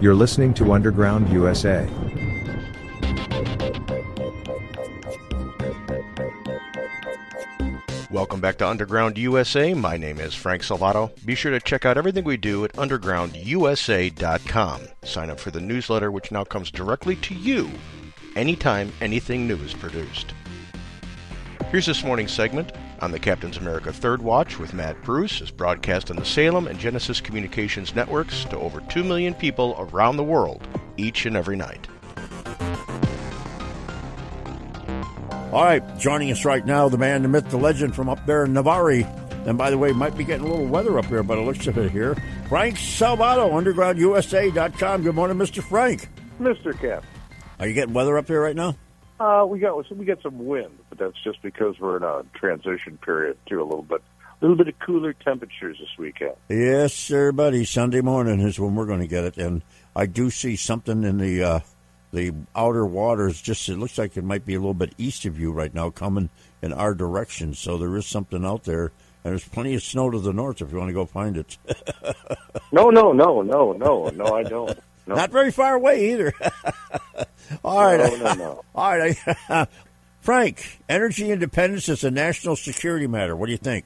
You're 0.00 0.14
listening 0.14 0.54
to 0.54 0.72
Underground 0.72 1.28
USA. 1.28 1.86
Welcome 8.10 8.40
back 8.40 8.56
to 8.58 8.66
Underground 8.66 9.18
USA. 9.18 9.74
My 9.74 9.98
name 9.98 10.18
is 10.18 10.34
Frank 10.34 10.62
Salvato. 10.62 11.10
Be 11.26 11.34
sure 11.34 11.52
to 11.52 11.60
check 11.60 11.84
out 11.84 11.98
everything 11.98 12.24
we 12.24 12.38
do 12.38 12.64
at 12.64 12.72
undergroundusa.com. 12.72 14.80
Sign 15.02 15.28
up 15.28 15.38
for 15.38 15.50
the 15.50 15.60
newsletter, 15.60 16.10
which 16.10 16.32
now 16.32 16.44
comes 16.44 16.70
directly 16.70 17.16
to 17.16 17.34
you 17.34 17.70
anytime 18.36 18.90
anything 19.02 19.46
new 19.46 19.56
is 19.56 19.74
produced. 19.74 20.32
Here's 21.70 21.84
this 21.84 22.02
morning's 22.02 22.32
segment 22.32 22.72
on 23.00 23.12
the 23.12 23.18
Captain's 23.18 23.56
America 23.56 23.92
Third 23.92 24.22
Watch 24.22 24.58
with 24.58 24.74
Matt 24.74 25.02
Bruce 25.02 25.40
is 25.40 25.50
broadcast 25.50 26.10
on 26.10 26.16
the 26.16 26.24
Salem 26.24 26.66
and 26.66 26.78
Genesis 26.78 27.20
Communications 27.20 27.94
networks 27.94 28.44
to 28.46 28.58
over 28.58 28.80
2 28.82 29.04
million 29.04 29.34
people 29.34 29.74
around 29.78 30.16
the 30.16 30.24
world 30.24 30.66
each 30.96 31.26
and 31.26 31.36
every 31.36 31.56
night. 31.56 31.88
All 35.52 35.64
right, 35.64 35.82
joining 35.98 36.30
us 36.30 36.44
right 36.44 36.64
now, 36.64 36.88
the 36.88 36.98
man, 36.98 37.22
the 37.22 37.28
myth, 37.28 37.50
the 37.50 37.56
legend 37.56 37.96
from 37.96 38.08
up 38.08 38.24
there 38.24 38.44
in 38.44 38.52
Navarre. 38.52 39.04
And 39.46 39.58
by 39.58 39.70
the 39.70 39.78
way, 39.78 39.90
might 39.92 40.16
be 40.16 40.22
getting 40.22 40.46
a 40.46 40.48
little 40.48 40.66
weather 40.66 40.98
up 40.98 41.06
here, 41.06 41.22
but 41.22 41.38
it 41.38 41.42
looks 41.42 41.66
of 41.66 41.76
it 41.78 41.90
here. 41.90 42.14
Frank 42.48 42.76
Salvato, 42.76 43.50
undergroundusa.com. 43.50 45.02
Good 45.02 45.14
morning, 45.14 45.38
Mr. 45.38 45.62
Frank. 45.62 46.08
Mr. 46.40 46.78
Cap. 46.78 47.04
Are 47.58 47.66
you 47.66 47.74
getting 47.74 47.94
weather 47.94 48.16
up 48.16 48.28
here 48.28 48.40
right 48.40 48.54
now? 48.54 48.76
Uh, 49.18 49.44
we 49.46 49.58
got 49.58 49.90
we 49.90 50.04
get 50.04 50.22
some 50.22 50.46
wind, 50.46 50.70
but 50.78 50.79
that's 51.00 51.20
just 51.24 51.42
because 51.42 51.80
we're 51.80 51.96
in 51.96 52.02
a 52.04 52.22
transition 52.34 52.98
period 52.98 53.36
to 53.46 53.60
a 53.60 53.64
little 53.64 53.82
bit, 53.82 54.00
a 54.20 54.44
little 54.44 54.56
bit 54.56 54.68
of 54.68 54.78
cooler 54.78 55.12
temperatures 55.12 55.78
this 55.80 55.98
weekend. 55.98 56.34
Yes, 56.48 56.94
sir, 56.94 57.32
buddy. 57.32 57.64
Sunday 57.64 58.02
morning 58.02 58.40
is 58.40 58.60
when 58.60 58.76
we're 58.76 58.86
going 58.86 59.00
to 59.00 59.08
get 59.08 59.24
it, 59.24 59.38
and 59.38 59.62
I 59.96 60.06
do 60.06 60.30
see 60.30 60.54
something 60.54 61.02
in 61.02 61.18
the 61.18 61.42
uh, 61.42 61.60
the 62.12 62.32
outer 62.54 62.86
waters. 62.86 63.40
Just 63.40 63.68
it 63.68 63.76
looks 63.76 63.98
like 63.98 64.16
it 64.16 64.24
might 64.24 64.46
be 64.46 64.54
a 64.54 64.60
little 64.60 64.74
bit 64.74 64.94
east 64.98 65.24
of 65.24 65.40
you 65.40 65.50
right 65.50 65.74
now, 65.74 65.90
coming 65.90 66.30
in 66.62 66.72
our 66.72 66.94
direction. 66.94 67.54
So 67.54 67.78
there 67.78 67.96
is 67.96 68.06
something 68.06 68.44
out 68.44 68.64
there, 68.64 68.92
and 69.24 69.32
there's 69.32 69.48
plenty 69.48 69.74
of 69.74 69.82
snow 69.82 70.10
to 70.10 70.20
the 70.20 70.32
north 70.32 70.62
if 70.62 70.70
you 70.70 70.78
want 70.78 70.90
to 70.90 70.94
go 70.94 71.06
find 71.06 71.36
it. 71.36 71.58
no, 72.72 72.90
no, 72.90 73.12
no, 73.12 73.42
no, 73.42 73.72
no, 73.72 74.08
no, 74.08 74.24
I 74.26 74.42
don't. 74.44 74.78
No. 75.06 75.16
Not 75.16 75.30
very 75.30 75.50
far 75.50 75.74
away 75.74 76.12
either. 76.12 76.32
All 77.64 77.84
right. 77.84 77.98
No, 77.98 78.16
no, 78.16 78.34
no. 78.34 78.64
All 78.74 78.96
right. 78.96 79.18
Frank, 80.20 80.80
energy 80.88 81.30
independence 81.30 81.88
is 81.88 82.04
a 82.04 82.10
national 82.10 82.56
security 82.56 83.06
matter. 83.06 83.34
What 83.34 83.46
do 83.46 83.52
you 83.52 83.58
think? 83.58 83.84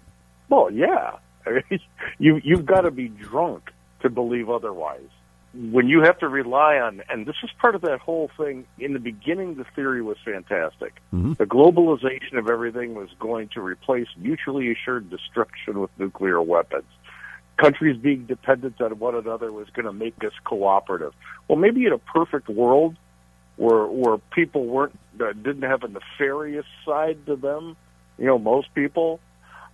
Well, 0.48 0.70
yeah. 0.70 1.16
you 2.18 2.40
you've 2.42 2.66
got 2.66 2.82
to 2.82 2.90
be 2.90 3.08
drunk 3.08 3.70
to 4.00 4.10
believe 4.10 4.50
otherwise. 4.50 5.08
When 5.54 5.86
you 5.86 6.02
have 6.02 6.18
to 6.18 6.28
rely 6.28 6.78
on, 6.78 7.02
and 7.08 7.26
this 7.26 7.36
is 7.44 7.50
part 7.60 7.76
of 7.76 7.82
that 7.82 8.00
whole 8.00 8.28
thing. 8.36 8.66
In 8.80 8.92
the 8.92 8.98
beginning, 8.98 9.54
the 9.54 9.64
theory 9.76 10.02
was 10.02 10.16
fantastic. 10.24 10.94
Mm-hmm. 11.14 11.34
The 11.34 11.46
globalization 11.46 12.38
of 12.38 12.48
everything 12.48 12.94
was 12.94 13.08
going 13.20 13.50
to 13.50 13.60
replace 13.60 14.08
mutually 14.16 14.72
assured 14.72 15.10
destruction 15.10 15.78
with 15.80 15.90
nuclear 15.96 16.42
weapons 16.42 16.86
countries 17.56 17.96
being 17.96 18.26
dependent 18.26 18.80
on 18.80 18.98
one 18.98 19.14
another 19.14 19.52
was 19.52 19.68
going 19.70 19.86
to 19.86 19.92
make 19.92 20.22
us 20.24 20.32
cooperative. 20.44 21.12
Well, 21.48 21.58
maybe 21.58 21.86
in 21.86 21.92
a 21.92 21.98
perfect 21.98 22.48
world 22.48 22.96
where 23.56 23.86
where 23.86 24.18
people 24.18 24.66
weren't 24.66 24.98
uh, 25.20 25.32
didn't 25.32 25.62
have 25.62 25.82
a 25.84 25.88
nefarious 25.88 26.66
side 26.84 27.26
to 27.26 27.36
them, 27.36 27.76
you 28.18 28.26
know, 28.26 28.38
most 28.38 28.74
people, 28.74 29.20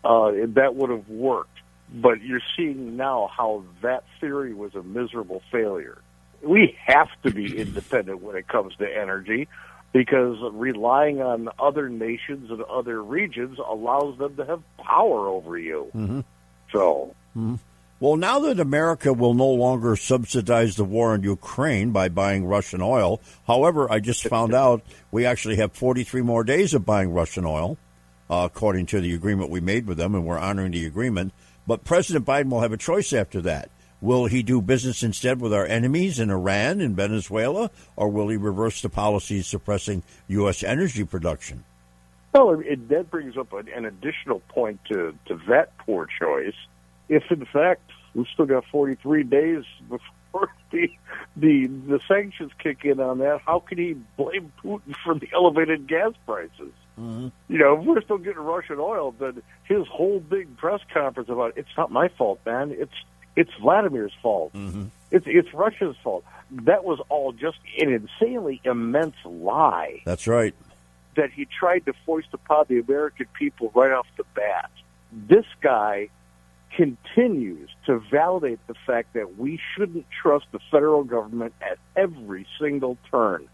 uh, 0.05 0.33
that 0.55 0.75
would 0.75 0.91
have 0.91 1.09
worked. 1.09 1.49
But 1.93 2.23
you're 2.23 2.43
seeing 2.57 2.97
now 2.97 3.31
how 3.37 3.65
that 3.83 4.05
theory 4.21 4.55
was 4.55 4.75
a 4.75 4.83
miserable 4.83 5.43
failure. 5.51 6.01
We 6.43 6.77
have 6.87 7.09
to 7.25 7.31
be 7.31 7.59
independent 7.59 8.23
when 8.23 8.37
it 8.37 8.47
comes 8.47 8.77
to 8.77 8.87
energy 8.87 9.49
because 9.93 10.37
relying 10.53 11.21
on 11.21 11.49
other 11.59 11.89
nations 11.89 12.51
and 12.51 12.63
other 12.63 13.03
regions 13.03 13.59
allows 13.59 14.19
them 14.19 14.37
to 14.37 14.45
have 14.45 14.63
power 14.79 15.29
over 15.29 15.59
you. 15.59 15.91
Mm-hmm. 15.95 16.21
So, 16.73 17.15
mm-hmm. 17.37 17.57
Well, 18.01 18.17
now 18.17 18.39
that 18.41 18.59
America 18.59 19.13
will 19.13 19.35
no 19.35 19.51
longer 19.51 19.95
subsidize 19.95 20.77
the 20.77 20.87
war 20.87 21.15
in 21.15 21.23
Ukraine 21.23 21.91
by 21.91 22.09
buying 22.09 22.47
Russian 22.47 22.81
oil, 22.81 23.21
however, 23.47 23.93
I 23.93 24.01
just 24.01 24.27
found 24.27 24.55
out 24.55 24.83
we 25.11 25.27
actually 25.27 25.57
have 25.57 25.75
43 25.75 26.23
more 26.23 26.43
days 26.43 26.73
of 26.73 26.87
buying 26.87 27.13
Russian 27.13 27.45
oil, 27.45 27.77
uh, 28.31 28.49
according 28.51 28.87
to 28.87 29.03
the 29.03 29.15
agreement 29.15 29.51
we 29.51 29.61
made 29.61 29.87
with 29.87 29.99
them, 29.99 30.15
and 30.15 30.25
we're 30.25 30.39
honoring 30.39 30.73
the 30.73 30.87
agreement. 30.87 31.35
But 31.67 31.85
President 31.85 32.25
Biden 32.25 32.49
will 32.49 32.63
have 32.63 32.73
a 32.73 32.79
choice 32.79 33.13
after 33.13 33.43
that. 33.43 33.71
Will 34.01 34.25
he 34.25 34.43
do 34.43 34.63
business 34.63 35.03
instead 35.03 35.39
with 35.43 35.53
our 35.53 35.67
enemies 35.67 36.19
in 36.19 36.31
Iran 36.31 36.81
and 36.81 36.97
Venezuela, 36.97 37.71
or 37.97 38.09
will 38.09 38.31
he 38.31 38.39
reverse 38.39 38.81
the 38.81 38.89
policies 38.89 39.47
suppressing 39.47 40.03
U.S. 40.29 40.63
energy 40.63 41.05
production? 41.05 41.65
Well, 42.33 42.63
it, 42.65 42.89
that 42.89 43.11
brings 43.11 43.37
up 43.37 43.53
an, 43.53 43.85
additional 43.85 44.41
point 44.49 44.81
to, 44.87 45.15
to 45.27 45.39
that 45.49 45.77
poor 45.77 46.09
choice 46.19 46.55
if 47.11 47.25
in 47.31 47.45
fact 47.45 47.90
we've 48.15 48.27
still 48.33 48.47
got 48.47 48.65
43 48.71 49.23
days 49.25 49.65
before 49.89 50.51
the 50.71 50.89
the 51.37 51.67
the 51.67 52.01
sanctions 52.07 52.53
kick 52.63 52.85
in 52.85 53.01
on 53.01 53.19
that, 53.19 53.41
how 53.45 53.61
can 53.61 53.79
he 53.79 53.97
blame 54.17 54.53
Putin 54.63 54.95
for 55.05 55.15
the 55.15 55.29
elevated 55.35 55.87
gas 55.89 56.13
prices? 56.27 56.73
Mm-hmm. 56.99 57.29
You 57.49 57.59
know, 57.59 57.79
if 57.79 57.85
we're 57.85 58.03
still 58.03 58.19
getting 58.19 58.43
Russian 58.43 58.77
oil, 58.79 59.15
then 59.19 59.43
his 59.65 59.87
whole 59.87 60.21
big 60.21 60.57
press 60.57 60.81
conference 60.93 61.29
about 61.29 61.57
it's 61.57 61.69
not 61.77 61.91
my 61.91 62.09
fault, 62.09 62.41
man. 62.45 62.75
It's 62.77 62.93
it's 63.37 63.51
Vladimir's 63.61 64.13
fault. 64.23 64.53
Mm-hmm. 64.53 64.87
It's 65.11 65.27
it's 65.29 65.53
Russia's 65.55 65.97
fault. 66.03 66.25
That 66.51 66.85
was 66.85 67.01
all 67.09 67.33
just 67.33 67.59
an 67.81 67.93
insanely 67.93 68.61
immense 68.65 69.17
lie. 69.25 70.03
That's 70.05 70.27
right. 70.27 70.55
That 71.17 71.31
he 71.33 71.47
tried 71.47 71.87
to 71.87 71.93
foist 72.07 72.29
upon 72.33 72.67
the 72.69 72.81
American 72.81 73.27
people 73.39 73.71
right 73.75 73.93
off 73.93 74.07
the 74.17 74.25
bat. 74.35 74.71
This 75.13 75.47
guy 75.61 76.09
continues 76.77 77.69
to 77.87 78.01
validate 78.11 78.65
the 78.67 78.75
fact 78.87 79.15
that 79.15 79.39
we 79.39 79.61
shouldn't 79.75 80.07
trust 80.23 80.47
the 80.53 80.61
federal 80.71 81.05
government 81.05 81.53
at 81.61 81.79
every 81.97 82.47
single 82.61 82.97
turn. 83.11 83.49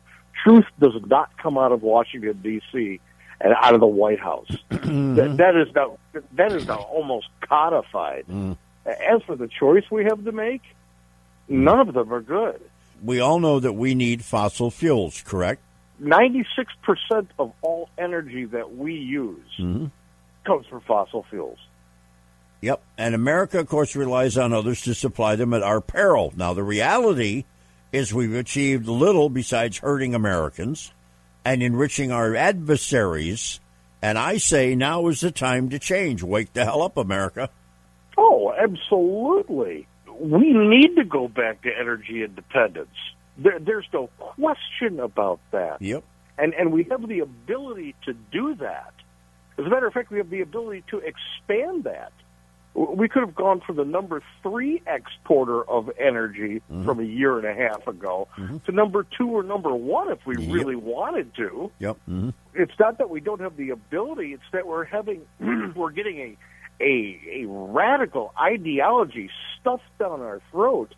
Truth 0.45 0.67
does 0.81 0.95
not 1.07 1.31
come 1.39 1.57
out 1.57 1.73
of 1.73 1.83
Washington 1.83 2.41
D.C. 2.43 3.01
and 3.41 3.55
out 3.55 3.75
of 3.75 3.81
the 3.81 3.87
White 3.87 4.21
House. 4.21 4.49
that, 4.71 5.35
that 5.39 5.57
is 5.57 5.75
now 5.75 5.99
that 6.33 6.53
is 6.53 6.67
now 6.67 6.79
almost 6.79 7.29
codified. 7.41 8.27
Mm. 8.31 8.57
As 8.85 9.23
for 9.27 9.35
the 9.35 9.49
choice 9.49 9.85
we 9.91 10.05
have 10.05 10.25
to 10.25 10.33
make, 10.33 10.63
none 11.49 11.81
of 11.81 11.95
them 11.95 12.13
are 12.13 12.21
good. 12.21 12.61
We 13.03 13.21
all 13.21 13.41
know 13.41 13.59
that 13.61 13.73
we 13.73 13.95
need 13.95 14.25
fossil 14.25 14.71
fuels, 14.71 15.23
correct? 15.23 15.63
Ninety-six 15.99 16.73
percent 16.83 17.31
of 17.39 17.53
all 17.63 17.89
energy 17.97 18.45
that 18.45 18.77
we 18.77 18.95
use 18.95 19.49
mm-hmm. 19.59 19.87
comes 20.45 20.67
from 20.67 20.83
fossil 20.83 21.25
fuels. 21.31 21.59
Yep. 22.61 22.83
And 22.97 23.15
America, 23.15 23.61
of 23.61 23.69
course, 23.69 23.95
relies 23.95 24.37
on 24.37 24.53
others 24.53 24.83
to 24.83 24.95
supply 24.95 25.37
them 25.37 25.53
at 25.53 25.63
our 25.63 25.81
peril. 25.81 26.33
Now, 26.37 26.55
the 26.55 26.65
reality 26.65 27.45
is 27.93 28.13
we've 28.13 28.35
achieved 28.35 28.89
little 28.89 29.29
besides 29.29 29.79
hurting 29.79 30.15
Americans 30.15 30.93
and 31.45 31.63
enriching 31.63 32.11
our 32.11 32.35
adversaries. 32.35 33.61
And 34.03 34.19
I 34.19 34.39
say 34.39 34.75
now 34.75 35.07
is 35.09 35.21
the 35.21 35.31
time 35.31 35.71
to 35.71 35.79
change. 35.79 36.23
Wake 36.23 36.53
the 36.53 36.65
hell 36.65 36.83
up, 36.83 36.97
America. 36.97 37.51
Oh, 38.19 38.53
absolutely. 38.53 39.87
We 40.19 40.53
need 40.53 40.97
to 40.97 41.05
go 41.05 41.29
back 41.29 41.63
to 41.63 41.71
energy 41.79 42.25
independence. 42.25 42.97
There, 43.39 43.59
there's 43.59 43.87
no 43.93 44.09
question 44.19 44.99
about 45.01 45.41
that. 45.53 45.81
Yep. 45.81 46.05
And 46.39 46.55
and 46.55 46.73
we 46.73 46.85
have 46.91 47.07
the 47.07 47.21
ability 47.21 47.95
to 48.05 48.13
do 48.13 48.55
that. 48.57 48.93
As 49.59 49.65
a 49.65 49.69
matter 49.69 49.87
of 49.87 49.93
fact, 49.95 50.11
we 50.11 50.19
have 50.19 50.31
the 50.31 50.43
ability 50.43 50.85
to 50.91 50.99
expand 50.99 51.85
that. 51.85 52.13
We 52.77 53.09
could 53.09 53.23
have 53.23 53.35
gone 53.35 53.63
for 53.67 53.73
the 53.73 53.85
number 53.87 54.23
three 54.43 54.83
exporter 54.87 55.65
of 55.69 55.91
energy 55.99 56.61
Mm-hmm. 56.71 56.85
from 56.85 57.01
a 57.01 57.05
year 57.05 57.39
and 57.39 57.47
a 57.47 57.55
half 57.55 57.87
ago 57.87 58.29
to 58.67 58.73
number 58.73 59.07
two 59.17 59.29
or 59.31 59.43
number 59.43 59.75
one 59.75 60.11
if 60.11 60.19
we 60.27 60.37
Yep. 60.37 60.53
really 60.53 60.77
wanted 60.77 61.35
to. 61.37 61.71
Yep. 61.79 61.97
hmm 62.07 62.31
It's 62.55 62.79
not 62.79 62.99
that 62.99 63.09
we 63.09 63.21
don't 63.21 63.41
have 63.41 63.57
the 63.57 63.71
ability; 63.71 64.33
it's 64.35 64.43
that 64.53 64.67
we're 64.67 64.85
having 64.85 65.23
we're 65.75 65.91
getting 65.91 66.19
a 66.19 66.37
a 66.81 67.43
a 67.43 67.47
radical 67.49 68.33
ideology 68.39 69.31
stuffed 69.59 69.85
down 69.99 70.21
our 70.21 70.41
throat 70.51 70.95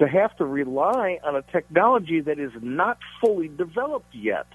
to 0.00 0.08
have 0.08 0.36
to 0.38 0.44
rely 0.44 1.20
on 1.22 1.36
a 1.36 1.42
technology 1.42 2.20
that 2.20 2.40
is 2.40 2.50
not 2.60 2.98
fully 3.20 3.46
developed 3.48 4.12
yet. 4.12 4.46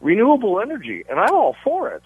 Renewable 0.00 0.60
energy, 0.60 1.04
and 1.08 1.18
I'm 1.20 1.34
all 1.34 1.54
for 1.64 1.90
it. 1.90 2.02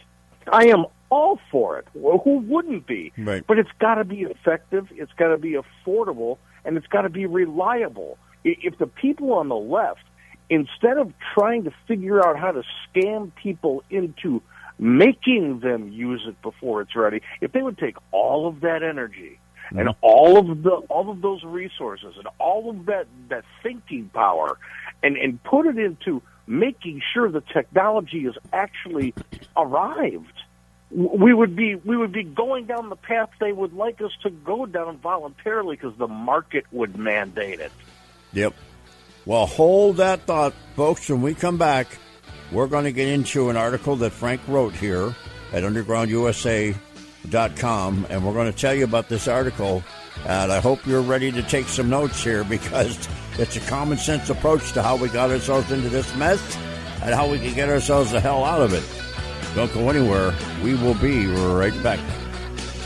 I 0.53 0.67
am 0.69 0.85
all 1.11 1.39
for 1.51 1.79
it. 1.79 1.87
Well, 1.95 2.19
who 2.19 2.39
wouldn't 2.39 2.87
be? 2.87 3.13
Right. 3.17 3.45
But 3.47 3.59
it's 3.59 3.71
got 3.79 3.97
to 3.97 4.05
be 4.05 4.23
effective. 4.23 4.89
It's 4.93 5.13
got 5.13 5.29
to 5.29 5.39
be 5.39 5.57
affordable, 5.57 6.39
and 6.65 6.77
it's 6.77 6.87
got 6.87 7.03
to 7.03 7.09
be 7.09 7.27
reliable. 7.27 8.19
If 8.45 8.79
the 8.79 8.87
people 8.87 9.33
on 9.33 9.49
the 9.49 9.57
left, 9.57 10.05
instead 10.49 10.99
of 10.99 11.13
trying 11.35 11.65
to 11.65 11.73
figure 11.89 12.25
out 12.25 12.39
how 12.39 12.53
to 12.53 12.63
scam 12.89 13.35
people 13.35 13.83
into 13.91 14.43
making 14.79 15.61
them 15.61 15.91
use 15.93 16.25
it 16.29 16.41
before 16.43 16.83
it's 16.83 16.95
ready, 16.95 17.23
if 17.41 17.53
they 17.53 17.63
would 17.63 17.79
take 17.79 17.97
all 18.13 18.47
of 18.47 18.61
that 18.61 18.83
energy 18.83 19.39
mm-hmm. 19.67 19.79
and 19.79 19.91
all 20.01 20.39
of 20.39 20.63
the 20.63 20.71
all 20.71 21.11
of 21.11 21.23
those 21.23 21.43
resources 21.45 22.15
and 22.17 22.29
all 22.39 22.71
of 22.71 22.87
that 22.87 23.07
that 23.29 23.45
thinking 23.63 24.11
power 24.13 24.59
and 25.03 25.17
and 25.17 25.43
put 25.45 25.67
it 25.67 25.79
into 25.79 26.23
making 26.47 27.03
sure 27.13 27.31
the 27.31 27.43
technology 27.53 28.27
is 28.27 28.37
actually 28.53 29.15
arrived 29.57 30.43
we 30.91 31.33
would 31.35 31.57
be 31.57 31.75
we 31.75 31.97
would 31.97 32.13
be 32.13 32.23
going 32.23 32.67
down 32.67 32.89
the 32.89 32.97
path 32.97 33.29
they 33.41 33.51
would 33.53 33.73
like 33.73 34.01
us 34.01 34.13
to 34.23 34.31
go 34.31 34.67
down 34.67 34.99
voluntarily 34.99 35.75
because 35.77 35.97
the 35.99 36.07
market 36.07 36.65
would 36.71 36.97
mandate 36.97 37.59
it. 37.61 37.73
Yep. 38.33 38.55
Well, 39.25 39.47
hold 39.47 39.97
that 39.97 40.21
thought, 40.23 40.55
folks. 40.77 41.09
When 41.09 41.23
we 41.23 41.35
come 41.35 41.59
back, 41.59 41.89
we're 42.53 42.69
going 42.69 42.85
to 42.85 42.93
get 42.93 43.09
into 43.09 43.51
an 43.51 43.57
article 43.57 43.97
that 43.97 44.13
Frank 44.13 44.41
wrote 44.47 44.75
here 44.75 45.13
at 45.53 45.65
undergroundusa.com, 45.65 48.07
and 48.09 48.25
we're 48.25 48.33
going 48.33 48.53
to 48.53 48.59
tell 48.59 48.75
you 48.75 48.85
about 48.85 49.09
this 49.09 49.27
article. 49.27 49.83
And 50.27 50.53
I 50.53 50.61
hope 50.61 50.87
you're 50.87 51.03
ready 51.03 51.33
to 51.33 51.43
take 51.43 51.67
some 51.67 51.91
notes 51.91 52.23
here 52.23 52.45
because 52.49 53.09
it's 53.39 53.57
a 53.57 53.61
common 53.61 53.99
sense 53.99 54.31
approach 54.31 54.71
to 54.73 54.83
how 54.83 54.95
we 54.95 55.09
got 55.09 55.31
ourselves 55.31 55.73
into 55.73 55.89
this 55.89 56.15
mess 56.15 56.41
and 57.03 57.13
how 57.13 57.29
we 57.29 57.41
can 57.41 57.55
get 57.55 57.69
ourselves 57.69 58.13
the 58.13 58.21
hell 58.21 58.45
out 58.45 58.63
of 58.63 58.73
it. 58.73 58.85
Don't 59.57 59.73
go 59.73 59.89
anywhere. 59.89 60.35
We 60.63 60.75
will 60.75 60.95
be 60.95 61.27
right 61.27 61.83
back. 61.83 61.99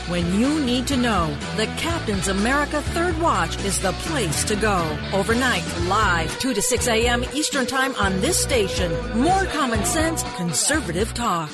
When 0.07 0.33
you 0.39 0.59
need 0.61 0.87
to 0.87 0.95
know, 0.95 1.37
the 1.57 1.67
Captain's 1.77 2.29
America 2.29 2.81
Third 2.81 3.19
Watch 3.21 3.61
is 3.65 3.79
the 3.79 3.91
place 3.91 4.45
to 4.45 4.55
go. 4.55 4.97
Overnight, 5.13 5.63
live, 5.87 6.39
2 6.39 6.53
to 6.53 6.61
6 6.61 6.87
a.m. 6.87 7.25
Eastern 7.33 7.65
Time 7.65 7.93
on 7.95 8.21
this 8.21 8.41
station. 8.41 8.91
More 9.19 9.45
common 9.47 9.83
sense, 9.83 10.23
conservative 10.37 11.13
talk. 11.13 11.51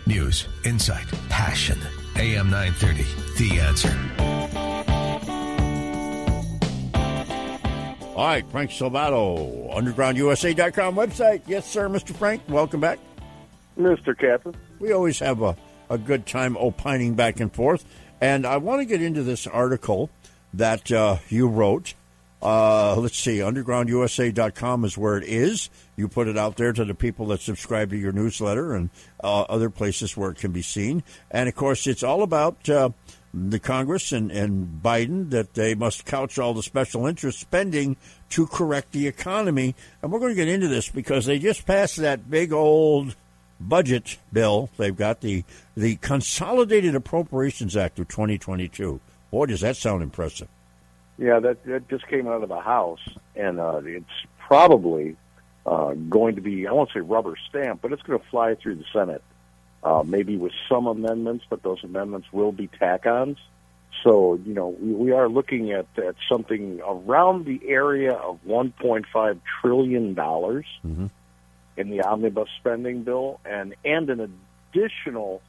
News, 0.05 0.49
insight, 0.65 1.07
passion. 1.29 1.79
AM 2.17 2.51
930, 2.51 3.07
The 3.39 3.61
Answer. 3.61 3.97
All 8.15 8.27
right, 8.27 8.47
Frank 8.51 8.71
Salvato, 8.71 9.73
undergroundusa.com 9.75 10.97
website. 10.97 11.41
Yes, 11.47 11.67
sir, 11.67 11.89
Mr. 11.89 12.15
Frank. 12.15 12.43
Welcome 12.47 12.79
back. 12.81 12.99
Mr. 13.79 14.17
Captain. 14.17 14.55
We 14.79 14.93
always 14.93 15.19
have 15.21 15.41
a, 15.41 15.57
a 15.89 15.97
good 15.97 16.27
time 16.27 16.59
opining 16.59 17.15
back 17.15 17.41
and 17.41 17.51
forth. 17.51 17.87
And 18.21 18.45
I 18.47 18.59
want 18.59 18.83
to 18.83 18.85
get 18.85 19.01
into 19.01 19.23
this 19.23 19.47
article 19.47 20.11
that 20.53 20.93
uh, 20.93 21.17
you 21.31 21.49
wrote. 21.49 21.95
Uh, 22.43 22.97
let's 22.97 23.17
see, 23.17 23.39
undergroundusa.com 23.39 24.85
is 24.85 24.99
where 24.99 25.17
it 25.17 25.25
is. 25.25 25.71
You 25.97 26.07
put 26.07 26.29
it 26.29 26.37
out 26.37 26.59
there 26.59 26.75
to 26.75 26.85
the 26.85 26.95
people 26.95 27.27
that 27.29 27.41
subscribe 27.41 27.91
to 27.91 27.97
your 27.97 28.13
newsletter 28.13 28.75
and 28.75 28.91
uh, 29.25 29.43
other 29.43 29.71
places 29.71 30.19
where 30.19 30.31
it 30.33 30.37
can 30.37 30.53
be 30.53 30.61
seen. 30.61 31.03
And 31.31 31.49
of 31.49 31.55
course, 31.55 31.87
it's 31.87 32.03
all 32.03 32.23
about 32.23 32.69
uh, 32.69 32.91
the 33.35 33.59
Congress 33.59 34.13
and, 34.13 34.31
and 34.31 34.83
Biden 34.83 35.31
that 35.31 35.55
they 35.55 35.75
must 35.75 36.05
couch 36.05 36.39
all 36.39 36.53
the 36.55 36.63
special 36.63 37.07
interest 37.07 37.41
spending 37.41 37.97
to 38.31 38.47
correct 38.47 38.93
the 38.93 39.07
economy. 39.07 39.75
And 40.03 40.13
we're 40.13 40.19
going 40.19 40.33
to 40.33 40.37
get 40.37 40.49
into 40.49 40.69
this 40.69 40.89
because 40.89 41.27
they 41.27 41.39
just 41.39 41.67
passed 41.67 41.97
that 41.97 42.31
big 42.31 42.53
old 42.53 43.17
budget 43.59 44.19
bill. 44.33 44.69
They've 44.77 44.97
got 44.97 45.21
the 45.21 45.45
the 45.77 45.97
Consolidated 45.97 46.95
Appropriations 46.95 47.77
Act 47.77 47.99
of 47.99 48.09
2022. 48.09 49.01
Boy, 49.31 49.47
does 49.47 49.61
that 49.61 49.77
sound 49.77 50.03
impressive. 50.03 50.49
Yeah, 51.19 51.41
that 51.41 51.65
that 51.65 51.89
just 51.89 52.07
came 52.09 52.27
out 52.27 52.43
of 52.43 52.49
the 52.49 52.61
House, 52.61 53.07
and 53.35 53.61
uh, 53.61 53.81
it's 53.85 54.07
probably 54.39 55.17
uh, 55.65 55.95
going 55.95 56.35
to 56.37 56.43
be 56.43 56.67
I 56.67 56.73
won't 56.73 56.91
say 56.93 57.01
rubber 57.01 57.35
stamp, 57.49 57.81
but 57.81 57.93
it's 57.93 58.03
going 58.03 58.19
to 58.19 58.27
fly 58.27 58.55
through 58.57 58.77
the 58.77 58.85
Senate. 58.93 59.23
Uh, 59.83 60.03
maybe 60.07 60.37
with 60.37 60.53
some 60.69 60.87
amendments, 60.87 61.45
but 61.51 61.63
those 61.65 61.83
amendments 61.83 62.29
will 62.33 62.53
be 62.53 62.69
tack-ons. 62.69 63.37
So 64.05 64.39
you 64.47 64.55
know 64.55 64.69
we, 64.81 64.93
we 64.93 65.13
are 65.13 65.29
looking 65.29 65.73
at 65.73 65.87
at 65.99 66.15
something 66.31 66.81
around 66.87 67.45
the 67.47 67.61
area 67.69 68.13
of 68.13 68.39
1.5 68.47 69.41
trillion 69.61 70.15
dollars 70.15 70.67
Mhm. 70.85 71.11
in 71.77 71.91
the 71.91 72.03
omnibus 72.03 72.49
spending 72.61 73.03
bill, 73.03 73.41
and 73.45 73.75
and 73.85 74.09
an 74.09 74.21
additional, 74.73 75.43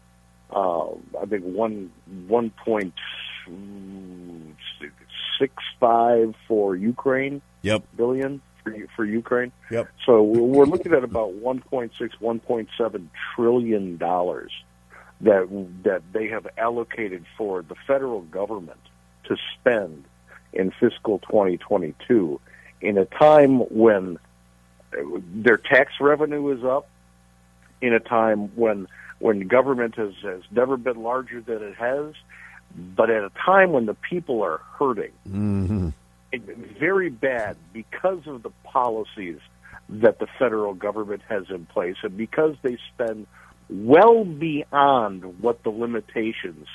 uh, 0.52 0.88
I 1.22 1.26
think 1.30 1.44
one 1.44 1.92
one 2.28 2.50
point 2.66 2.94
six 5.40 5.54
five 5.80 6.36
for 6.48 6.76
Ukraine 6.76 7.42
Yep. 7.62 7.84
billion 7.96 8.42
for 8.64 8.76
for 8.96 9.06
Ukraine. 9.06 9.52
Yep. 9.72 9.90
So 10.06 10.24
we're 10.24 10.66
looking 10.66 10.94
at 10.94 11.04
about 11.04 11.34
1.6, 11.34 11.92
1.7 12.22 13.08
trillion 13.36 13.98
dollars 13.98 14.52
that 15.22 15.48
that 15.84 16.02
they 16.12 16.28
have 16.28 16.48
allocated 16.58 17.26
for 17.38 17.62
the 17.62 17.76
federal 17.88 18.22
government 18.22 18.80
to 19.26 19.38
spend 19.60 20.06
in 20.52 20.72
fiscal 20.80 21.20
2022 21.20 22.40
in 22.82 22.98
a 22.98 23.06
time 23.06 23.60
when 23.60 24.20
their 25.34 25.58
tax 25.58 25.94
revenue 26.00 26.56
is 26.56 26.64
up, 26.64 26.88
in 27.82 27.94
a 27.94 28.00
time 28.00 28.56
when 28.56 28.88
when 29.20 29.48
government 29.48 29.96
has, 29.96 30.14
has 30.22 30.42
never 30.52 30.76
been 30.76 31.02
larger 31.02 31.40
than 31.40 31.64
it 31.64 31.76
has, 31.76 32.14
but 32.76 33.10
at 33.10 33.24
a 33.24 33.32
time 33.46 33.72
when 33.72 33.86
the 33.86 33.94
people 33.94 34.42
are 34.42 34.60
hurting 34.78 35.12
Mm-hmm. 35.28 35.90
Very 36.38 37.10
bad 37.10 37.58
because 37.74 38.26
of 38.28 38.44
the 38.44 38.52
policies 38.64 39.40
that 39.90 40.20
the 40.20 40.28
federal 40.40 40.74
government 40.74 41.22
has 41.28 41.44
in 41.50 41.66
place 41.66 41.98
and 42.04 42.18
because 42.18 42.56
they 42.62 42.78
spend 42.94 43.28
well 43.70 44.24
beyond 44.24 45.42
what 45.42 45.64
the 45.64 45.70
limitations 45.70 46.68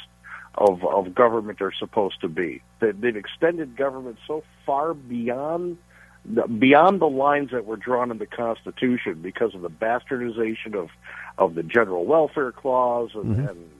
of, 0.55 0.85
of 0.85 1.15
government 1.15 1.61
are 1.63 1.73
supposed 1.73 2.21
to 2.21 2.29
be. 2.29 2.63
They, 2.81 2.93
they've 2.93 3.17
extended 3.17 3.77
government 3.77 4.19
so 4.27 4.43
far 4.67 4.95
beyond 4.95 5.79
the, 6.25 6.47
beyond 6.47 7.01
the 7.01 7.09
lines 7.09 7.51
that 7.53 7.65
were 7.65 7.77
drawn 7.77 8.11
in 8.11 8.19
the 8.19 8.27
Constitution 8.27 9.21
because 9.23 9.55
of 9.55 9.63
the 9.63 9.71
bastardization 9.71 10.75
of, 10.75 10.91
of 11.39 11.55
the 11.55 11.63
general 11.63 12.05
welfare 12.05 12.53
clause 12.53 13.11
and, 13.15 13.37
mm-hmm. 13.37 13.49
and 13.49 13.71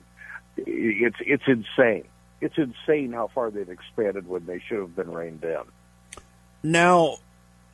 it's 0.57 1.17
it's 1.21 1.43
insane. 1.47 2.05
It's 2.41 2.57
insane 2.57 3.11
how 3.13 3.27
far 3.33 3.51
they've 3.51 3.69
expanded 3.69 4.27
when 4.27 4.45
they 4.45 4.59
should 4.67 4.79
have 4.79 4.95
been 4.95 5.11
reined 5.11 5.43
in. 5.43 5.61
Now, 6.63 7.17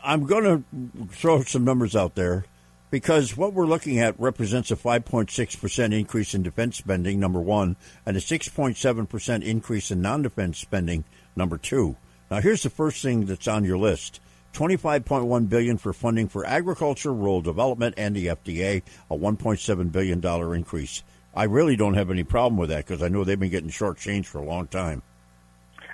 I'm 0.04 0.26
going 0.26 0.44
to 0.44 1.08
throw 1.08 1.44
some 1.44 1.64
numbers 1.64 1.96
out 1.96 2.16
there. 2.16 2.46
because 2.92 3.36
what 3.36 3.52
we're 3.54 3.66
looking 3.66 4.00
at 4.00 4.18
represents 4.20 4.72
a 4.72 4.76
5.6% 4.76 5.94
increase 6.00 6.34
in 6.34 6.44
defense 6.44 6.78
spending, 6.78 7.20
number 7.20 7.42
one, 7.42 7.76
and 8.06 8.16
a 8.16 8.22
6.7% 8.22 9.44
increase 9.44 9.92
in 9.92 10.02
non 10.02 10.22
defense 10.22 10.60
spending, 10.60 11.04
number 11.36 11.58
two. 11.58 11.98
Now, 12.32 12.40
here's 12.40 12.64
the 12.64 12.70
first 12.70 13.02
thing 13.02 13.26
that's 13.26 13.48
on 13.48 13.66
your 13.66 13.78
list 13.78 14.20
25.1 14.54 15.50
billion 15.50 15.78
for 15.78 15.92
funding 15.92 16.30
for 16.30 16.46
agriculture, 16.46 17.14
rural 17.14 17.42
development, 17.42 17.96
and 17.98 18.16
the 18.16 18.28
FDA, 18.28 18.82
a 19.12 19.18
1.7 19.18 19.92
billion 19.92 20.22
dollar 20.22 20.56
increase. 20.56 21.04
I 21.36 21.44
really 21.44 21.76
don't 21.76 21.96
have 21.96 22.10
any 22.10 22.24
problem 22.24 22.58
with 22.58 22.70
that 22.70 22.86
because 22.86 23.04
I 23.04 23.10
know 23.10 23.24
they've 23.24 23.40
been 23.40 23.50
getting 23.50 23.70
short 23.70 23.98
change 23.98 24.28
for 24.28 24.40
a 24.40 24.46
long 24.46 24.68
time. 24.68 25.02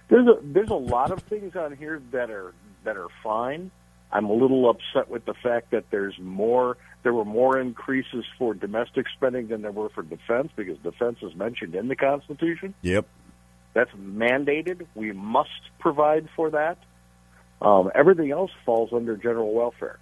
There's 0.10 0.28
a 0.28 0.40
there's 0.44 0.70
a 0.70 0.76
lot 0.76 1.12
of 1.12 1.24
things 1.24 1.56
on 1.56 1.76
here 1.76 2.02
that 2.12 2.30
are 2.30 2.54
that 2.84 2.98
are 2.98 3.08
fine. 3.24 3.72
I'm 4.12 4.26
a 4.26 4.34
little 4.34 4.70
upset 4.70 5.10
with 5.10 5.26
the 5.26 5.34
fact 5.34 5.72
that 5.72 5.86
there's 5.90 6.20
more 6.20 6.78
there 7.04 7.14
were 7.14 7.26
more 7.26 7.58
increases 7.58 8.26
for 8.38 8.54
domestic 8.54 9.08
spending 9.16 9.48
than 9.48 9.62
there 9.62 9.72
were 9.72 9.90
for 9.90 10.04
defense 10.04 10.52
because 10.56 10.78
defense 10.80 11.18
is 11.22 11.36
mentioned 11.36 11.76
in 11.76 11.88
the 11.88 11.96
Constitution. 11.96 12.76
Yep. 12.82 13.08
That's 13.74 13.92
mandated. 13.92 14.86
We 14.96 15.12
must 15.14 15.50
provide 15.80 16.28
for 16.36 16.52
that. 16.52 16.78
Um, 17.62 17.92
everything 17.96 18.32
else 18.32 18.52
falls 18.66 18.92
under 18.92 19.16
general 19.16 19.54
welfare. 19.54 19.98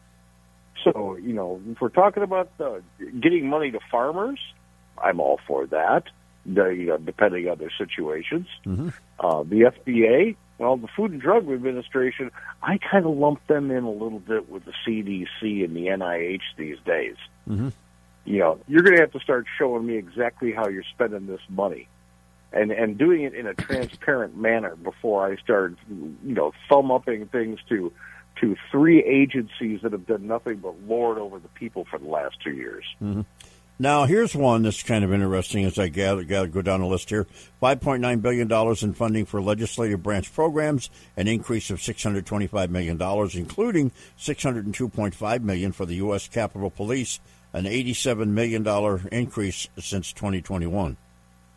So, 0.83 1.17
you 1.17 1.33
know, 1.33 1.61
if 1.69 1.79
we're 1.81 1.89
talking 1.89 2.23
about 2.23 2.49
uh, 2.59 2.79
getting 3.19 3.47
money 3.47 3.71
to 3.71 3.79
farmers, 3.91 4.39
I'm 5.03 5.19
all 5.19 5.39
for 5.47 5.65
that, 5.67 6.03
the, 6.45 6.93
uh, 6.93 6.97
depending 6.97 7.49
on 7.49 7.57
their 7.57 7.71
situations. 7.77 8.47
Mm-hmm. 8.65 8.89
Uh, 9.19 9.43
the 9.43 9.71
FDA, 9.71 10.35
well, 10.57 10.77
the 10.77 10.87
Food 10.95 11.11
and 11.11 11.21
Drug 11.21 11.49
Administration, 11.49 12.31
I 12.61 12.77
kind 12.77 13.05
of 13.05 13.15
lump 13.15 13.45
them 13.47 13.71
in 13.71 13.83
a 13.83 13.91
little 13.91 14.19
bit 14.19 14.49
with 14.49 14.63
the 14.65 14.73
CDC 14.85 15.63
and 15.63 15.75
the 15.75 15.87
NIH 15.87 16.41
these 16.57 16.77
days. 16.85 17.15
Mm-hmm. 17.47 17.69
You 18.25 18.39
know, 18.39 18.59
you're 18.67 18.83
going 18.83 18.95
to 18.95 19.01
have 19.01 19.13
to 19.13 19.19
start 19.19 19.47
showing 19.57 19.85
me 19.85 19.95
exactly 19.95 20.51
how 20.51 20.67
you're 20.67 20.83
spending 20.93 21.27
this 21.27 21.41
money. 21.49 21.87
And 22.51 22.71
and 22.71 22.97
doing 22.97 23.23
it 23.23 23.35
in 23.35 23.45
a 23.45 23.53
transparent 23.53 24.35
manner 24.37 24.75
before 24.75 25.23
I 25.23 25.35
start, 25.35 25.75
you 25.87 26.33
know, 26.33 26.51
thumb 26.67 26.89
upping 26.91 27.27
things 27.27 27.59
to 27.69 27.93
to 28.41 28.55
three 28.71 29.03
agencies 29.03 29.81
that 29.83 29.91
have 29.91 30.07
done 30.07 30.25
nothing 30.27 30.57
but 30.57 30.75
lord 30.87 31.17
over 31.17 31.39
the 31.39 31.47
people 31.49 31.85
for 31.85 31.99
the 31.99 32.07
last 32.07 32.37
two 32.43 32.53
years. 32.53 32.85
Mm-hmm. 33.01 33.21
Now, 33.81 34.03
here's 34.03 34.35
one 34.35 34.63
that's 34.63 34.83
kind 34.83 35.05
of 35.05 35.13
interesting 35.13 35.63
as 35.63 35.79
I 35.79 35.87
gather, 35.87 36.23
gather 36.25 36.47
go 36.47 36.61
down 36.61 36.81
the 36.81 36.85
list 36.85 37.09
here. 37.09 37.25
$5.9 37.63 38.21
billion 38.21 38.51
in 38.83 38.93
funding 38.93 39.25
for 39.25 39.41
legislative 39.41 40.03
branch 40.03 40.33
programs, 40.33 40.89
an 41.15 41.29
increase 41.29 41.69
of 41.69 41.79
$625 41.79 42.69
million, 42.69 43.01
including 43.37 43.91
602.5 44.19 45.41
million 45.43 45.71
for 45.71 45.85
the 45.85 45.95
U.S. 45.95 46.27
Capitol 46.27 46.69
Police, 46.69 47.21
an 47.53 47.63
$87 47.63 48.27
million 48.27 48.67
increase 49.13 49.69
since 49.77 50.11
2021. 50.11 50.97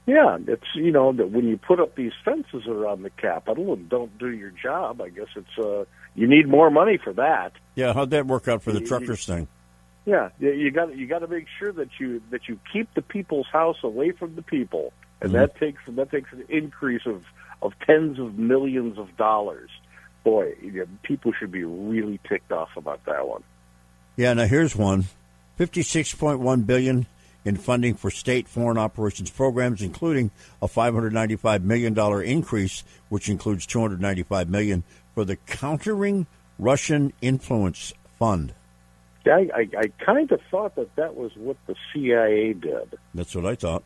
Yeah, 0.07 0.37
it's 0.49 0.65
you 0.75 0.91
know 0.91 1.13
that 1.13 1.31
when 1.31 1.47
you 1.47 1.57
put 1.57 1.79
up 1.79 1.95
these 1.95 2.11
fences 2.25 2.67
around 2.67 3.03
the 3.03 3.11
Capitol 3.11 3.73
and 3.73 3.89
don't 3.89 4.17
do 4.19 4.31
your 4.31 4.51
job, 4.51 5.01
I 5.01 5.11
guess 5.11 5.29
it's 5.37 5.59
uh 5.65 5.85
you 6.17 6.27
need 6.27 6.49
more 6.49 6.73
money 6.73 6.99
for 7.03 7.13
that. 7.13 7.53
Yeah, 7.77 7.93
how'd 7.93 8.11
that 8.11 8.27
work 8.27 8.49
out 8.49 8.65
for 8.65 8.73
the 8.73 8.81
You- 8.81 8.87
truckers 8.89 9.25
thing? 9.25 9.47
Yeah, 10.05 10.31
you- 10.41 10.71
got 10.73 10.97
you 10.97 11.07
got 11.07 11.21
to 11.21 11.29
make 11.29 11.47
sure 11.59 11.73
that 11.73 12.01
you 12.01 12.21
that 12.31 12.49
you 12.49 12.59
keep 12.73 12.93
the 12.95 13.03
people's 13.03 13.47
house 13.47 13.79
away 13.85 14.11
from 14.11 14.35
the 14.35 14.43
people, 14.43 14.93
and 15.21 15.31
Mhm. 15.31 15.35
that 15.35 15.57
takes 15.57 15.81
that 15.87 16.11
takes 16.11 16.33
an 16.33 16.45
increase 16.49 17.07
of 17.07 17.25
of 17.63 17.73
tens 17.87 18.19
of 18.19 18.37
millions 18.39 18.99
of 18.99 19.17
dollars. 19.17 19.71
Boy, 20.25 20.55
you 20.61 20.73
know, 20.73 20.87
people 21.03 21.33
should 21.33 21.53
be 21.53 21.65
really 21.65 22.19
ticked 22.29 22.51
off 22.51 22.77
about 22.77 23.05
that 23.07 23.27
one. 23.29 23.43
Yeah, 24.17 24.33
now 24.35 24.47
here's 24.47 24.75
one. 24.75 25.05
56.1 25.59 26.63
billion 26.63 27.07
in 27.45 27.57
funding 27.57 27.95
for 27.95 28.11
state 28.11 28.49
foreign 28.49 28.79
operations 28.79 29.31
programs 29.31 29.83
including 29.83 30.31
a 30.61 30.69
595 30.69 31.63
million 31.65 31.93
dollar 31.95 32.23
increase 32.23 32.83
which 33.09 33.29
includes 33.29 33.67
295 33.67 34.49
million 34.49 34.83
for 35.15 35.25
the 35.25 35.37
Countering 35.37 36.27
Russian 36.59 37.13
Influence 37.21 37.93
Fund. 38.19 38.55
Yeah, 39.25 39.37
I, 39.37 39.49
I, 39.55 39.69
I 39.79 40.05
kind 40.05 40.31
of 40.33 40.41
thought 40.51 40.75
that 40.77 40.95
that 40.97 41.15
was 41.15 41.33
what 41.37 41.57
the 41.67 41.77
CIA 41.93 42.55
did. 42.55 42.99
That's 43.15 43.35
what 43.35 43.47
I 43.47 43.55
thought. 43.55 43.85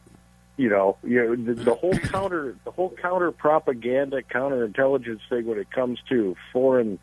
you 0.56 0.68
know, 0.70 0.96
you 1.04 1.22
know 1.22 1.36
the, 1.36 1.62
the 1.62 1.74
whole 1.74 1.98
counter, 1.98 2.56
the 2.64 2.70
whole 2.70 2.94
counter 3.02 3.30
propaganda, 3.32 4.22
counterintelligence 4.22 5.20
thing 5.28 5.46
when 5.46 5.58
it 5.58 5.70
comes 5.70 5.98
to 6.08 6.34
foreign 6.52 6.98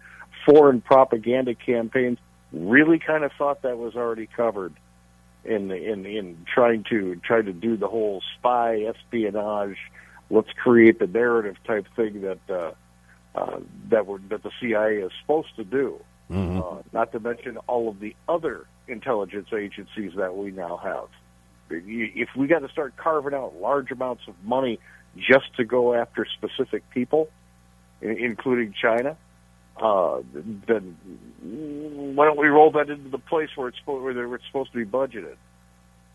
foreign 0.45 0.81
propaganda 0.81 1.53
campaigns. 1.53 2.17
Really, 2.51 2.99
kind 2.99 3.23
of 3.23 3.31
thought 3.37 3.61
that 3.63 3.77
was 3.77 3.95
already 3.95 4.27
covered 4.27 4.73
in 5.43 5.71
in 5.71 6.05
in 6.05 6.45
trying 6.51 6.83
to 6.89 7.15
try 7.17 7.41
to 7.41 7.53
do 7.53 7.77
the 7.77 7.87
whole 7.87 8.21
spy 8.37 8.81
espionage. 8.81 9.77
Let's 10.29 10.51
create 10.63 10.97
the 10.99 11.07
narrative 11.07 11.57
type 11.65 11.85
thing 11.95 12.21
that 12.21 12.39
uh, 12.49 12.71
uh, 13.35 13.59
that 13.89 14.07
we're, 14.07 14.19
that 14.29 14.41
the 14.43 14.51
CIA 14.59 14.97
is 14.97 15.11
supposed 15.21 15.55
to 15.57 15.63
do. 15.63 15.99
Uh, 16.31 16.81
not 16.91 17.11
to 17.11 17.19
mention 17.19 17.57
all 17.67 17.89
of 17.89 17.99
the 17.99 18.15
other 18.27 18.65
intelligence 18.87 19.49
agencies 19.53 20.11
that 20.15 20.35
we 20.35 20.51
now 20.51 20.77
have. 20.77 21.07
If 21.69 22.29
we 22.35 22.47
got 22.47 22.59
to 22.59 22.69
start 22.69 22.95
carving 22.97 23.33
out 23.33 23.55
large 23.59 23.91
amounts 23.91 24.23
of 24.27 24.35
money 24.43 24.79
just 25.17 25.55
to 25.57 25.63
go 25.63 25.93
after 25.93 26.25
specific 26.25 26.89
people, 26.89 27.29
including 28.01 28.73
China, 28.79 29.17
uh, 29.77 30.21
then 30.67 30.97
why 32.15 32.25
don't 32.25 32.37
we 32.37 32.47
roll 32.47 32.71
that 32.71 32.89
into 32.89 33.09
the 33.09 33.17
place 33.17 33.49
where 33.55 33.69
it's 33.69 33.77
where 33.85 34.35
it's 34.35 34.45
supposed 34.47 34.71
to 34.71 34.77
be 34.77 34.85
budgeted? 34.85 35.35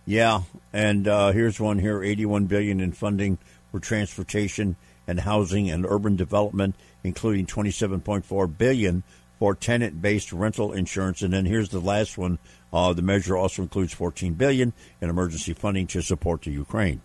Yeah, 0.04 0.42
and 0.72 1.06
uh, 1.06 1.32
here's 1.32 1.60
one 1.60 1.78
here: 1.78 2.02
81 2.02 2.46
billion 2.46 2.80
in 2.80 2.92
funding 2.92 3.38
for 3.70 3.80
transportation 3.80 4.76
and 5.06 5.20
housing 5.20 5.70
and 5.70 5.84
urban 5.86 6.16
development, 6.16 6.76
including 7.02 7.46
27.4 7.46 8.58
billion 8.58 9.02
for 9.38 9.54
tenant-based 9.54 10.32
rental 10.32 10.72
insurance. 10.72 11.22
And 11.22 11.32
then 11.32 11.46
here's 11.46 11.68
the 11.68 11.80
last 11.80 12.18
one: 12.18 12.38
uh, 12.72 12.92
the 12.92 13.02
measure 13.02 13.36
also 13.36 13.62
includes 13.62 13.92
14 13.92 14.34
billion 14.34 14.72
in 15.00 15.10
emergency 15.10 15.52
funding 15.52 15.86
to 15.88 16.02
support 16.02 16.42
the 16.42 16.50
Ukraine. 16.50 17.00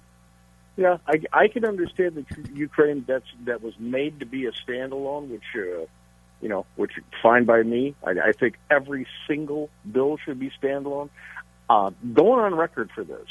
Yeah, 0.76 0.98
I, 1.08 1.22
I 1.32 1.48
can 1.50 1.66
understand 1.66 2.16
that 2.16 2.56
Ukraine 2.56 3.06
that's 3.08 3.28
that 3.46 3.62
was 3.62 3.74
made 3.80 4.20
to 4.22 4.26
be 4.26 4.48
a 4.48 4.52
standalone, 4.52 5.30
which 5.30 5.44
uh, 5.56 5.86
you 6.42 6.50
know, 6.50 6.66
which 6.76 6.94
fine 7.22 7.46
by 7.46 7.62
me. 7.62 7.96
I, 8.04 8.12
I 8.12 8.32
think 8.32 8.56
every 8.72 9.06
single 9.28 9.70
bill 9.90 10.18
should 10.26 10.40
be 10.40 10.52
standalone. 10.62 11.10
Uh, 11.70 11.92
going 12.14 12.40
on 12.40 12.56
record 12.56 12.90
for 12.94 13.04
this, 13.04 13.28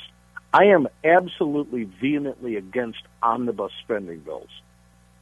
I 0.55 0.67
am 0.67 0.87
absolutely 1.05 1.85
vehemently 1.85 2.57
against 2.57 3.01
omnibus 3.23 3.73
spending 3.83 4.21
bills. 4.21 4.49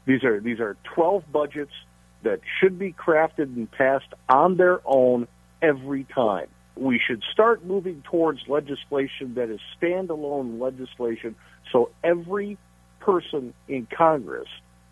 These 0.04 0.22
are 0.24 0.40
these 0.40 0.60
are 0.60 0.76
twelve 0.94 1.24
budgets 1.32 1.72
that 2.22 2.40
should 2.58 2.78
be 2.78 2.92
crafted 2.92 3.56
and 3.56 3.70
passed 3.70 4.12
on 4.28 4.56
their 4.56 4.80
own 4.84 5.26
every 5.62 6.04
time. 6.04 6.46
We 6.76 7.00
should 7.04 7.22
start 7.32 7.64
moving 7.64 8.02
towards 8.02 8.40
legislation 8.48 9.34
that 9.34 9.50
is 9.50 9.60
standalone 9.80 10.60
legislation 10.60 11.36
so 11.72 11.90
every 12.02 12.58
person 13.00 13.54
in 13.68 13.86
Congress, 13.86 14.48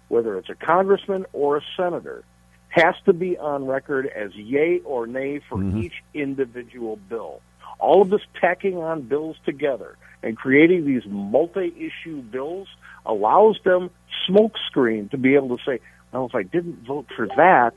whether 0.08 0.38
it's 0.38 0.48
a 0.48 0.54
congressman 0.54 1.26
or 1.32 1.58
a 1.58 1.62
senator, 1.76 2.24
has 2.68 2.94
to 3.06 3.12
be 3.12 3.36
on 3.38 3.66
record 3.66 4.06
as 4.06 4.34
yay 4.34 4.80
or 4.84 5.06
nay 5.06 5.40
for 5.48 5.58
mm-hmm. 5.58 5.78
each 5.78 5.94
individual 6.14 6.96
bill. 7.08 7.40
All 7.78 8.02
of 8.02 8.10
this 8.10 8.20
tacking 8.40 8.76
on 8.76 9.02
bills 9.02 9.36
together 9.44 9.96
and 10.22 10.36
creating 10.36 10.84
these 10.84 11.02
multi-issue 11.06 12.22
bills 12.22 12.68
allows 13.06 13.58
them 13.64 13.90
smokescreen 14.28 15.10
to 15.10 15.16
be 15.16 15.34
able 15.34 15.56
to 15.56 15.64
say, 15.64 15.80
well, 16.12 16.26
if 16.26 16.34
I 16.34 16.42
didn't 16.42 16.86
vote 16.86 17.06
for 17.14 17.26
that, 17.36 17.72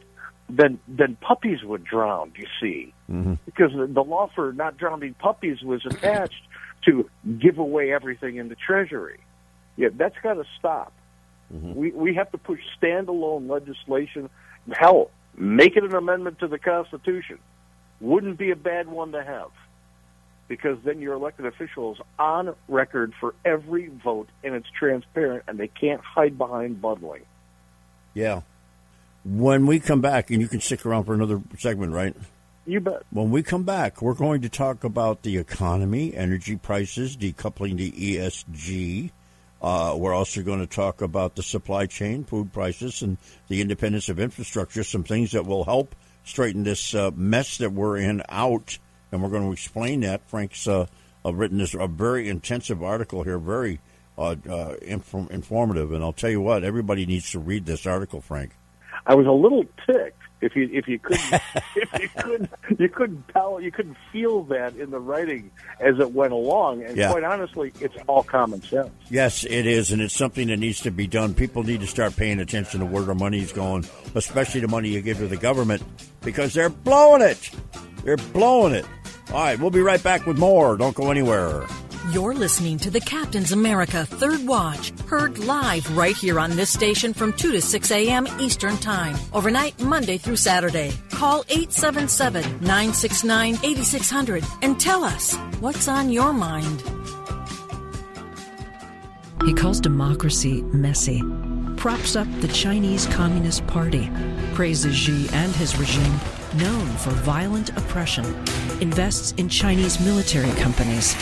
then 0.49 0.79
then 0.87 1.17
puppies 1.21 1.63
would 1.63 1.83
drown. 1.83 2.33
You 2.37 2.47
see, 2.61 2.93
Mm-hmm. 3.09 3.33
because 3.45 3.71
the, 3.75 3.87
the 3.87 4.03
law 4.03 4.29
for 4.33 4.53
not 4.53 4.77
drowning 4.77 5.13
puppies 5.15 5.61
was 5.61 5.85
attached 5.85 6.41
to 6.85 7.09
give 7.39 7.57
away 7.57 7.91
everything 7.91 8.37
in 8.37 8.47
the 8.47 8.55
Treasury. 8.55 9.19
Yeah, 9.75 9.89
that's 9.93 10.15
got 10.23 10.35
to 10.35 10.45
stop. 10.57 10.93
We 11.49 11.91
we 11.91 12.13
have 12.15 12.31
to 12.31 12.37
push 12.37 12.59
standalone 12.81 13.49
legislation. 13.49 14.29
Hell, 14.71 15.11
make 15.35 15.75
it 15.75 15.83
an 15.83 15.93
amendment 15.93 16.39
to 16.39 16.47
the 16.47 16.57
Constitution. 16.57 17.39
Wouldn't 17.99 18.37
be 18.37 18.51
a 18.51 18.55
bad 18.55 18.87
one 18.87 19.11
to 19.11 19.21
have, 19.23 19.51
because 20.47 20.77
then 20.85 21.01
your 21.01 21.13
elected 21.15 21.45
officials 21.45 21.97
on 22.17 22.55
record 22.69 23.13
for 23.19 23.35
every 23.43 23.89
vote, 24.03 24.29
and 24.43 24.55
it's 24.55 24.69
transparent, 24.69 25.43
and 25.49 25.59
they 25.59 25.67
can't 25.67 25.99
hide 26.01 26.37
behind 26.37 26.81
bundling. 26.81 27.23
Yeah. 28.13 28.41
When 29.23 29.67
we 29.67 29.79
come 29.79 30.01
back, 30.01 30.31
and 30.31 30.41
you 30.41 30.47
can 30.47 30.61
stick 30.61 30.85
around 30.85 31.05
for 31.05 31.13
another 31.13 31.41
segment, 31.59 31.93
right? 31.93 32.15
You 32.65 32.79
bet. 32.79 33.03
When 33.11 33.31
we 33.31 33.43
come 33.43 33.63
back, 33.63 34.01
we're 34.01 34.13
going 34.13 34.41
to 34.41 34.49
talk 34.49 34.83
about 34.83 35.21
the 35.23 35.37
economy, 35.37 36.15
energy 36.15 36.55
prices, 36.55 37.17
decoupling 37.17 37.77
the 37.77 37.91
ESG. 37.91 39.11
Uh, 39.61 39.95
we're 39.97 40.13
also 40.13 40.41
going 40.41 40.59
to 40.59 40.67
talk 40.67 41.01
about 41.01 41.35
the 41.35 41.43
supply 41.43 41.85
chain, 41.85 42.23
food 42.23 42.51
prices, 42.51 43.01
and 43.03 43.17
the 43.47 43.61
independence 43.61 44.09
of 44.09 44.19
infrastructure, 44.19 44.83
some 44.83 45.03
things 45.03 45.31
that 45.31 45.45
will 45.45 45.63
help 45.63 45.95
straighten 46.23 46.63
this 46.63 46.95
uh, 46.95 47.11
mess 47.15 47.57
that 47.59 47.71
we're 47.71 47.97
in 47.97 48.23
out 48.29 48.77
and 49.11 49.21
we're 49.21 49.29
going 49.29 49.45
to 49.45 49.51
explain 49.51 50.01
that. 50.01 50.27
Frank's 50.29 50.67
uh, 50.67 50.85
uh, 51.25 51.33
written 51.33 51.57
this 51.57 51.73
a 51.73 51.87
very 51.87 52.29
intensive 52.29 52.81
article 52.81 53.23
here, 53.23 53.37
very 53.37 53.79
uh, 54.17 54.35
uh, 54.49 54.75
inform- 54.81 55.29
informative, 55.31 55.91
and 55.91 56.03
I'll 56.03 56.13
tell 56.13 56.29
you 56.29 56.41
what, 56.41 56.63
everybody 56.63 57.05
needs 57.05 57.31
to 57.31 57.39
read 57.39 57.65
this 57.65 57.85
article, 57.85 58.21
Frank. 58.21 58.51
I 59.05 59.15
was 59.15 59.25
a 59.25 59.31
little 59.31 59.63
ticked 59.87 60.17
if 60.41 60.55
you 60.55 60.69
if 60.71 60.87
you 60.87 60.97
couldn't 60.99 61.33
if 61.75 61.99
you 62.01 62.09
couldn't 62.21 62.49
you 62.79 62.89
couldn't 62.89 63.27
tell 63.29 63.59
you 63.61 63.71
couldn't 63.71 63.97
feel 64.11 64.43
that 64.45 64.75
in 64.75 64.89
the 64.91 64.99
writing 64.99 65.49
as 65.79 65.99
it 65.99 66.11
went 66.13 66.33
along 66.33 66.83
and 66.83 66.95
Yeah. 66.97 67.11
quite 67.11 67.23
honestly 67.23 67.71
it's 67.79 67.95
all 68.07 68.23
common 68.23 68.61
sense 68.63 68.89
Yes, 69.09 69.43
it 69.43 69.65
is, 69.67 69.91
and 69.91 70.01
it's 70.01 70.15
something 70.15 70.47
that 70.49 70.57
needs 70.57 70.81
to 70.81 70.91
be 70.91 71.05
done. 71.07 71.33
People 71.35 71.63
need 71.63 71.81
to 71.81 71.87
start 71.87 72.15
paying 72.15 72.39
attention 72.39 72.79
to 72.79 72.85
where 72.85 73.03
their 73.03 73.15
money 73.15 73.39
is 73.39 73.51
going, 73.51 73.85
especially 74.15 74.61
the 74.61 74.67
money 74.67 74.89
you 74.89 75.01
give 75.01 75.17
to 75.17 75.27
the 75.27 75.37
government, 75.37 75.83
because 76.21 76.53
they're 76.53 76.69
blowing 76.69 77.21
it. 77.23 77.51
They're 78.03 78.17
blowing 78.17 78.73
it. 78.73 78.85
All 79.33 79.41
right, 79.43 79.59
we'll 79.59 79.69
be 79.71 79.81
right 79.81 80.01
back 80.01 80.25
with 80.27 80.37
more. 80.39 80.75
Don't 80.77 80.95
go 80.95 81.09
anywhere. 81.11 81.65
You're 82.09 82.33
listening 82.33 82.79
to 82.79 82.89
the 82.89 82.99
Captain's 82.99 83.51
America 83.51 84.07
Third 84.07 84.47
Watch, 84.47 84.91
heard 85.05 85.37
live 85.37 85.95
right 85.95 86.17
here 86.17 86.39
on 86.39 86.55
this 86.55 86.71
station 86.71 87.13
from 87.13 87.31
2 87.31 87.51
to 87.51 87.61
6 87.61 87.91
a.m. 87.91 88.27
Eastern 88.39 88.75
Time, 88.77 89.15
overnight 89.33 89.79
Monday 89.79 90.17
through 90.17 90.37
Saturday. 90.37 90.91
Call 91.11 91.45
877 91.49 92.41
969 92.61 93.53
8600 93.63 94.43
and 94.63 94.79
tell 94.79 95.03
us 95.03 95.35
what's 95.59 95.87
on 95.87 96.11
your 96.11 96.33
mind. 96.33 96.81
He 99.45 99.53
calls 99.53 99.79
democracy 99.79 100.63
messy, 100.73 101.21
props 101.77 102.15
up 102.15 102.27
the 102.41 102.47
Chinese 102.47 103.05
Communist 103.05 103.65
Party, 103.67 104.09
praises 104.55 104.95
Xi 104.95 105.29
and 105.33 105.55
his 105.55 105.77
regime, 105.77 106.19
known 106.55 106.87
for 106.97 107.11
violent 107.11 107.69
oppression, 107.77 108.25
invests 108.81 109.31
in 109.33 109.47
Chinese 109.47 109.99
military 109.99 110.51
companies. 110.59 111.13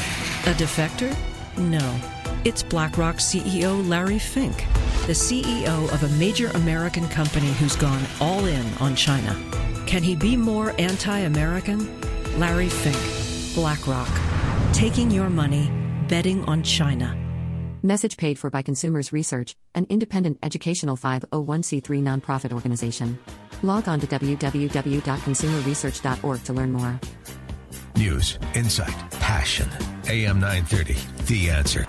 A 0.46 0.54
defector? 0.54 1.16
No. 1.58 2.00
It's 2.46 2.64
BlackRock 2.64 3.18
CEO 3.18 3.88
Larry 3.88 4.20
Fink, 4.20 4.58
the 5.08 5.14
CEO 5.14 5.92
of 5.94 6.04
a 6.04 6.10
major 6.18 6.48
American 6.50 7.08
company 7.10 7.52
who's 7.54 7.76
gone 7.76 8.02
all 8.22 8.46
in 8.46 8.66
on 8.80 8.96
China. 8.96 9.36
Can 9.86 10.04
he 10.04 10.16
be 10.16 10.38
more 10.38 10.74
anti 10.80 11.20
American? 11.20 11.88
Larry 12.40 12.70
Fink, 12.70 13.56
BlackRock, 13.56 14.10
taking 14.74 15.12
your 15.12 15.30
money, 15.30 15.70
betting 16.08 16.46
on 16.46 16.64
China. 16.64 17.16
Message 17.82 18.18
paid 18.18 18.38
for 18.38 18.50
by 18.50 18.62
Consumers 18.62 19.14
Research, 19.14 19.56
an 19.74 19.86
independent 19.90 20.38
educational 20.44 20.98
501c3 20.98 21.82
nonprofit 22.04 22.52
organization. 22.52 23.18
Log 23.64 23.90
on 23.90 24.00
to 24.00 24.08
www.consumerresearch.org 24.08 26.44
to 26.44 26.54
learn 26.54 26.72
more. 26.72 27.00
News, 27.96 28.40
insight, 28.56 28.96
passion. 29.20 29.68
AM 30.08 30.40
930, 30.40 30.96
The 31.26 31.50
Answer. 31.50 31.86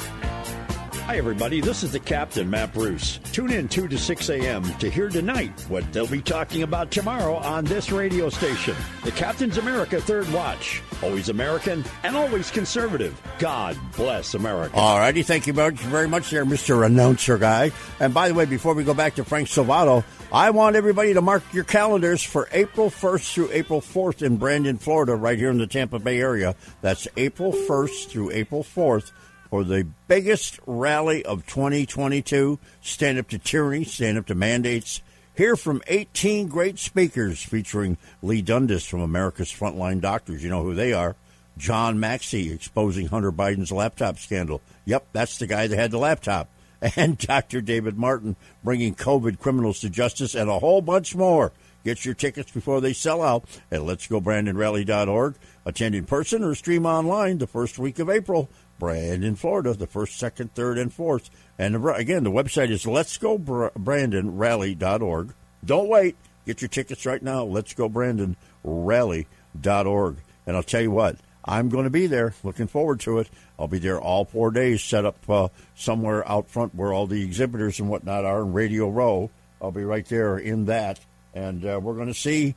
Hi, 1.11 1.17
everybody. 1.17 1.61
This 1.61 1.83
is 1.83 1.91
the 1.91 1.99
Captain, 1.99 2.49
Matt 2.49 2.73
Bruce. 2.73 3.19
Tune 3.33 3.51
in 3.51 3.67
2 3.67 3.89
to 3.89 3.99
6 3.99 4.29
a.m. 4.29 4.63
to 4.79 4.89
hear 4.89 5.09
tonight 5.09 5.61
what 5.69 5.93
they'll 5.93 6.07
be 6.07 6.23
talking 6.23 6.63
about 6.63 6.93
tomorrow 6.93 7.35
on 7.35 7.65
this 7.65 7.91
radio 7.91 8.29
station. 8.29 8.77
The 9.03 9.11
Captain's 9.11 9.59
America 9.59 10.01
Third 10.01 10.33
Watch. 10.33 10.81
Always 11.03 11.29
American 11.29 11.85
and 12.05 12.17
always 12.17 12.53
conservative. 12.53 13.21
God 13.41 13.77
bless 13.97 14.35
America. 14.35 14.77
All 14.77 14.99
righty. 14.99 15.25
Thank 15.25 15.49
you 15.49 15.53
very 15.53 15.75
very 15.75 16.07
much 16.07 16.31
there, 16.31 16.45
Mr. 16.45 16.87
Announcer 16.87 17.39
Guy. 17.39 17.73
And 17.99 18.15
by 18.15 18.29
the 18.29 18.35
way, 18.35 18.45
before 18.45 18.75
we 18.75 18.85
go 18.85 18.95
back 18.95 19.17
to 19.17 19.25
Frank 19.25 19.49
Salvato, 19.49 20.05
I 20.33 20.51
want 20.51 20.77
everybody 20.77 21.13
to 21.15 21.21
mark 21.21 21.43
your 21.53 21.65
calendars 21.65 22.23
for 22.23 22.49
April 22.53 22.89
1st 22.89 23.33
through 23.33 23.51
April 23.51 23.81
4th 23.81 24.23
in 24.23 24.37
Brandon, 24.37 24.79
Florida, 24.79 25.17
right 25.17 25.37
here 25.37 25.51
in 25.51 25.59
the 25.59 25.67
Tampa 25.67 25.99
Bay 25.99 26.21
area. 26.21 26.55
That's 26.83 27.09
April 27.17 27.53
1st 27.53 28.07
through 28.07 28.31
April 28.31 28.63
4th 28.63 29.11
for 29.51 29.65
the 29.65 29.89
biggest 30.07 30.61
rally 30.67 31.25
of 31.25 31.47
2022. 31.47 32.61
Stand 32.81 33.19
up 33.19 33.27
to 33.31 33.39
tyranny, 33.39 33.83
stand 33.83 34.19
up 34.19 34.27
to 34.27 34.37
mandates. 34.37 35.03
Hear 35.35 35.57
from 35.57 35.83
18 35.89 36.47
great 36.47 36.79
speakers 36.79 37.43
featuring 37.43 37.99
Leigh 38.23 38.43
Dundas 38.43 38.85
from 38.87 39.01
America's 39.01 39.51
Frontline 39.51 40.01
Doctors. 40.01 40.45
You 40.45 40.51
know 40.51 40.63
who 40.63 40.75
they 40.75 40.93
are. 40.93 41.17
John 41.59 41.99
Maxey 41.99 42.53
exposing 42.53 43.09
Hunter 43.09 43.33
Biden's 43.33 43.73
laptop 43.73 44.17
scandal. 44.21 44.63
Yep, 44.85 45.09
that's 45.13 45.39
the 45.39 45.49
guy 45.49 45.67
that 45.67 45.77
had 45.77 45.91
the 45.91 45.99
laptop. 45.99 46.49
And 46.83 47.19
Dr. 47.27 47.61
David 47.61 47.99
Martin 47.99 48.37
bringing 48.65 48.95
COVID 48.95 49.39
criminals 49.39 49.81
to 49.81 49.91
justice 49.91 50.35
and 50.35 50.51
a 50.51 50.59
whole 50.59 50.83
bunch 50.83 51.15
more. 51.15 51.53
Get 51.85 52.05
your 52.05 52.15
tickets 52.15 52.51
before 52.51 52.81
they 52.81 52.93
sell 52.93 53.23
out 53.23 53.45
at 53.71 53.81
letsgobrandonrally.org. 53.81 55.37
Attend 55.65 55.95
in 55.95 56.05
person 56.05 56.43
or 56.45 56.55
stream 56.55 56.85
online 56.85 57.39
the 57.39 57.47
first 57.47 57.79
week 57.79 57.99
of 57.99 58.11
April. 58.11 58.51
Brandon, 58.79 59.37
Florida, 59.37 59.73
the 59.75 59.87
first, 59.87 60.19
second, 60.19 60.55
third, 60.55 60.77
and 60.79 60.93
fourth. 60.93 61.31
And 61.59 61.77
again, 61.91 62.25
the 62.25 62.31
website 62.31 62.71
is 62.71 62.85
letsgobrandonrally.org. 62.85 65.35
Don't 65.65 65.89
wait. 65.89 66.17
Get 66.47 66.63
your 66.63 66.69
tickets 66.69 67.07
right 67.07 67.23
now. 67.23 67.45
Let's 67.45 67.75
go 67.75 67.89
Brandon 67.89 68.37
Letsgobrandonrally.org. 68.65 70.17
And 70.47 70.57
I'll 70.57 70.63
tell 70.63 70.81
you 70.81 70.91
what, 70.91 71.17
I'm 71.51 71.69
going 71.69 71.83
to 71.83 71.91
be 71.91 72.07
there. 72.07 72.33
Looking 72.45 72.69
forward 72.69 73.01
to 73.01 73.19
it. 73.19 73.29
I'll 73.59 73.67
be 73.67 73.81
there 73.81 74.01
all 74.01 74.25
four 74.25 74.53
days, 74.53 74.85
set 74.85 75.05
up 75.05 75.29
uh, 75.29 75.49
somewhere 75.75 76.27
out 76.31 76.49
front 76.49 76.77
where 76.77 76.93
all 76.93 77.09
the 77.09 77.25
exhibitors 77.25 77.81
and 77.81 77.89
whatnot 77.89 78.25
are 78.25 78.43
in 78.43 78.53
Radio 78.53 78.89
Row. 78.89 79.31
I'll 79.61 79.73
be 79.73 79.83
right 79.83 80.07
there 80.07 80.39
in 80.39 80.67
that. 80.67 81.01
And 81.35 81.67
uh, 81.67 81.81
we're 81.83 81.97
going 81.97 82.07
to 82.07 82.15
see 82.15 82.55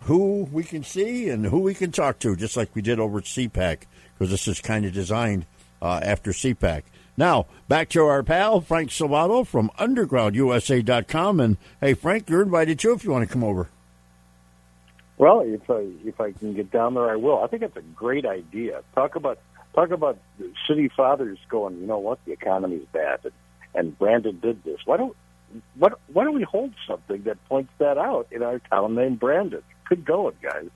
who 0.00 0.46
we 0.52 0.62
can 0.62 0.84
see 0.84 1.30
and 1.30 1.46
who 1.46 1.60
we 1.60 1.72
can 1.72 1.90
talk 1.90 2.18
to, 2.18 2.36
just 2.36 2.54
like 2.54 2.74
we 2.74 2.82
did 2.82 3.00
over 3.00 3.16
at 3.18 3.24
CPAC, 3.24 3.84
because 4.12 4.30
this 4.30 4.46
is 4.46 4.60
kind 4.60 4.84
of 4.84 4.92
designed 4.92 5.46
uh, 5.80 6.00
after 6.02 6.32
CPAC. 6.32 6.82
Now, 7.16 7.46
back 7.66 7.88
to 7.90 8.04
our 8.04 8.22
pal, 8.22 8.60
Frank 8.60 8.90
Salvato 8.90 9.46
from 9.46 9.70
UndergroundUSA.com. 9.78 11.40
And 11.40 11.56
hey, 11.80 11.94
Frank, 11.94 12.28
you're 12.28 12.42
invited 12.42 12.78
too 12.78 12.92
if 12.92 13.04
you 13.04 13.10
want 13.10 13.26
to 13.26 13.32
come 13.32 13.44
over. 13.44 13.70
Well 15.18 15.40
if 15.40 15.68
i 15.70 15.86
if 16.04 16.20
i 16.20 16.32
can 16.32 16.54
get 16.54 16.70
down 16.70 16.94
there 16.94 17.10
i 17.10 17.16
will. 17.16 17.42
I 17.42 17.46
think 17.46 17.62
it's 17.62 17.76
a 17.76 17.82
great 17.82 18.26
idea. 18.26 18.82
Talk 18.94 19.16
about 19.16 19.38
talk 19.74 19.90
about 19.90 20.18
city 20.68 20.90
fathers 20.96 21.38
going 21.48 21.78
you 21.80 21.86
know 21.86 21.98
what? 21.98 22.18
The 22.24 22.32
economy's 22.32 22.86
bad 22.92 23.20
and, 23.24 23.32
and 23.74 23.98
brandon 23.98 24.40
did 24.40 24.62
this. 24.64 24.80
Why 24.84 24.96
don't 24.96 25.16
why 25.76 26.24
don't 26.24 26.34
we 26.34 26.42
hold 26.42 26.72
something 26.88 27.22
that 27.24 27.42
points 27.48 27.72
that 27.78 27.98
out 27.98 28.28
in 28.30 28.42
our 28.42 28.58
town 28.58 28.94
named 28.94 29.20
brandon? 29.20 29.62
Good 29.88 30.04
going 30.04 30.34
guys. 30.42 30.68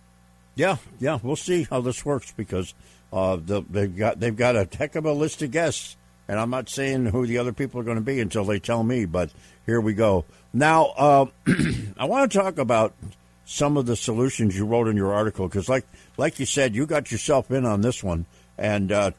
Yeah, 0.54 0.76
yeah, 0.98 1.18
we'll 1.22 1.36
see 1.36 1.68
how 1.70 1.80
this 1.80 2.04
works 2.04 2.32
because 2.36 2.74
uh, 3.12 3.36
the, 3.36 3.62
they've 3.70 3.96
got 3.96 4.18
they've 4.18 4.36
got 4.36 4.56
a 4.56 4.68
heck 4.76 4.96
of 4.96 5.04
a 5.04 5.12
list 5.12 5.40
of 5.42 5.52
guests, 5.52 5.96
and 6.26 6.38
I'm 6.38 6.50
not 6.50 6.68
saying 6.68 7.06
who 7.06 7.26
the 7.26 7.38
other 7.38 7.52
people 7.52 7.80
are 7.80 7.84
going 7.84 7.96
to 7.96 8.02
be 8.02 8.18
until 8.18 8.44
they 8.44 8.58
tell 8.58 8.82
me. 8.82 9.04
But 9.04 9.30
here 9.66 9.80
we 9.80 9.94
go. 9.94 10.24
Now, 10.52 10.86
uh, 10.96 11.26
I 11.96 12.06
want 12.06 12.32
to 12.32 12.38
talk 12.38 12.58
about 12.58 12.92
some 13.50 13.78
of 13.78 13.86
the 13.86 13.96
solutions 13.96 14.54
you 14.54 14.66
wrote 14.66 14.88
in 14.88 14.96
your 14.96 15.14
article 15.14 15.48
because, 15.48 15.70
like 15.70 15.86
like 16.18 16.38
you 16.38 16.44
said, 16.44 16.74
you 16.74 16.84
got 16.84 17.10
yourself 17.10 17.50
in 17.50 17.64
on 17.64 17.80
this 17.80 18.04
one, 18.04 18.26
and 18.58 18.92
uh, 18.92 19.10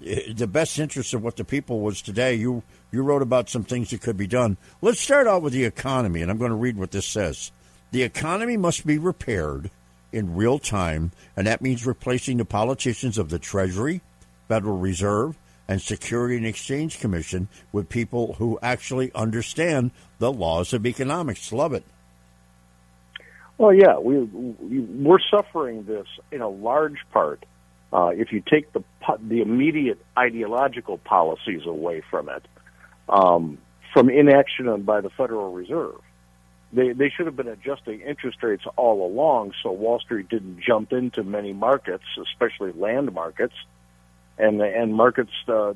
the 0.00 0.46
best 0.46 0.78
interest 0.78 1.12
of 1.12 1.22
what 1.22 1.36
the 1.36 1.44
people 1.44 1.80
was 1.80 2.00
today. 2.00 2.34
You 2.34 2.62
you 2.90 3.02
wrote 3.02 3.20
about 3.20 3.50
some 3.50 3.64
things 3.64 3.90
that 3.90 4.00
could 4.00 4.16
be 4.16 4.26
done. 4.26 4.56
Let's 4.80 5.00
start 5.00 5.26
out 5.26 5.42
with 5.42 5.52
the 5.52 5.66
economy, 5.66 6.22
and 6.22 6.30
I'm 6.30 6.38
going 6.38 6.52
to 6.52 6.56
read 6.56 6.78
what 6.78 6.90
this 6.90 7.04
says. 7.04 7.52
The 7.90 8.02
economy 8.02 8.56
must 8.56 8.86
be 8.86 8.96
repaired 8.96 9.70
in 10.10 10.34
real 10.34 10.58
time, 10.58 11.12
and 11.36 11.46
that 11.46 11.60
means 11.60 11.84
replacing 11.84 12.38
the 12.38 12.46
politicians 12.46 13.18
of 13.18 13.28
the 13.28 13.38
Treasury, 13.38 14.00
Federal 14.48 14.78
Reserve, 14.78 15.36
and 15.68 15.82
Security 15.82 16.38
and 16.38 16.46
Exchange 16.46 16.98
Commission 16.98 17.48
with 17.72 17.90
people 17.90 18.36
who 18.38 18.58
actually 18.62 19.12
understand 19.14 19.90
the 20.18 20.32
laws 20.32 20.72
of 20.72 20.86
economics. 20.86 21.52
Love 21.52 21.74
it. 21.74 21.84
Well, 23.58 23.72
yeah, 23.72 23.98
we, 23.98 24.18
we 24.18 24.80
we're 24.80 25.18
suffering 25.30 25.84
this 25.84 26.06
in 26.30 26.42
a 26.42 26.48
large 26.48 26.98
part. 27.12 27.44
Uh, 27.92 28.08
if 28.08 28.32
you 28.32 28.42
take 28.46 28.72
the 28.72 28.82
the 29.20 29.40
immediate 29.40 29.98
ideological 30.18 30.98
policies 30.98 31.62
away 31.64 32.02
from 32.10 32.28
it, 32.28 32.44
um, 33.08 33.58
from 33.94 34.10
inaction 34.10 34.82
by 34.82 35.00
the 35.00 35.08
Federal 35.10 35.52
Reserve, 35.52 36.00
they 36.72 36.92
they 36.92 37.08
should 37.08 37.26
have 37.26 37.36
been 37.36 37.48
adjusting 37.48 38.00
interest 38.00 38.42
rates 38.42 38.64
all 38.76 39.06
along, 39.06 39.52
so 39.62 39.72
Wall 39.72 40.00
Street 40.00 40.28
didn't 40.28 40.60
jump 40.60 40.92
into 40.92 41.24
many 41.24 41.54
markets, 41.54 42.04
especially 42.20 42.72
land 42.72 43.12
markets, 43.14 43.54
and 44.36 44.60
and 44.60 44.94
markets 44.94 45.32
uh, 45.48 45.72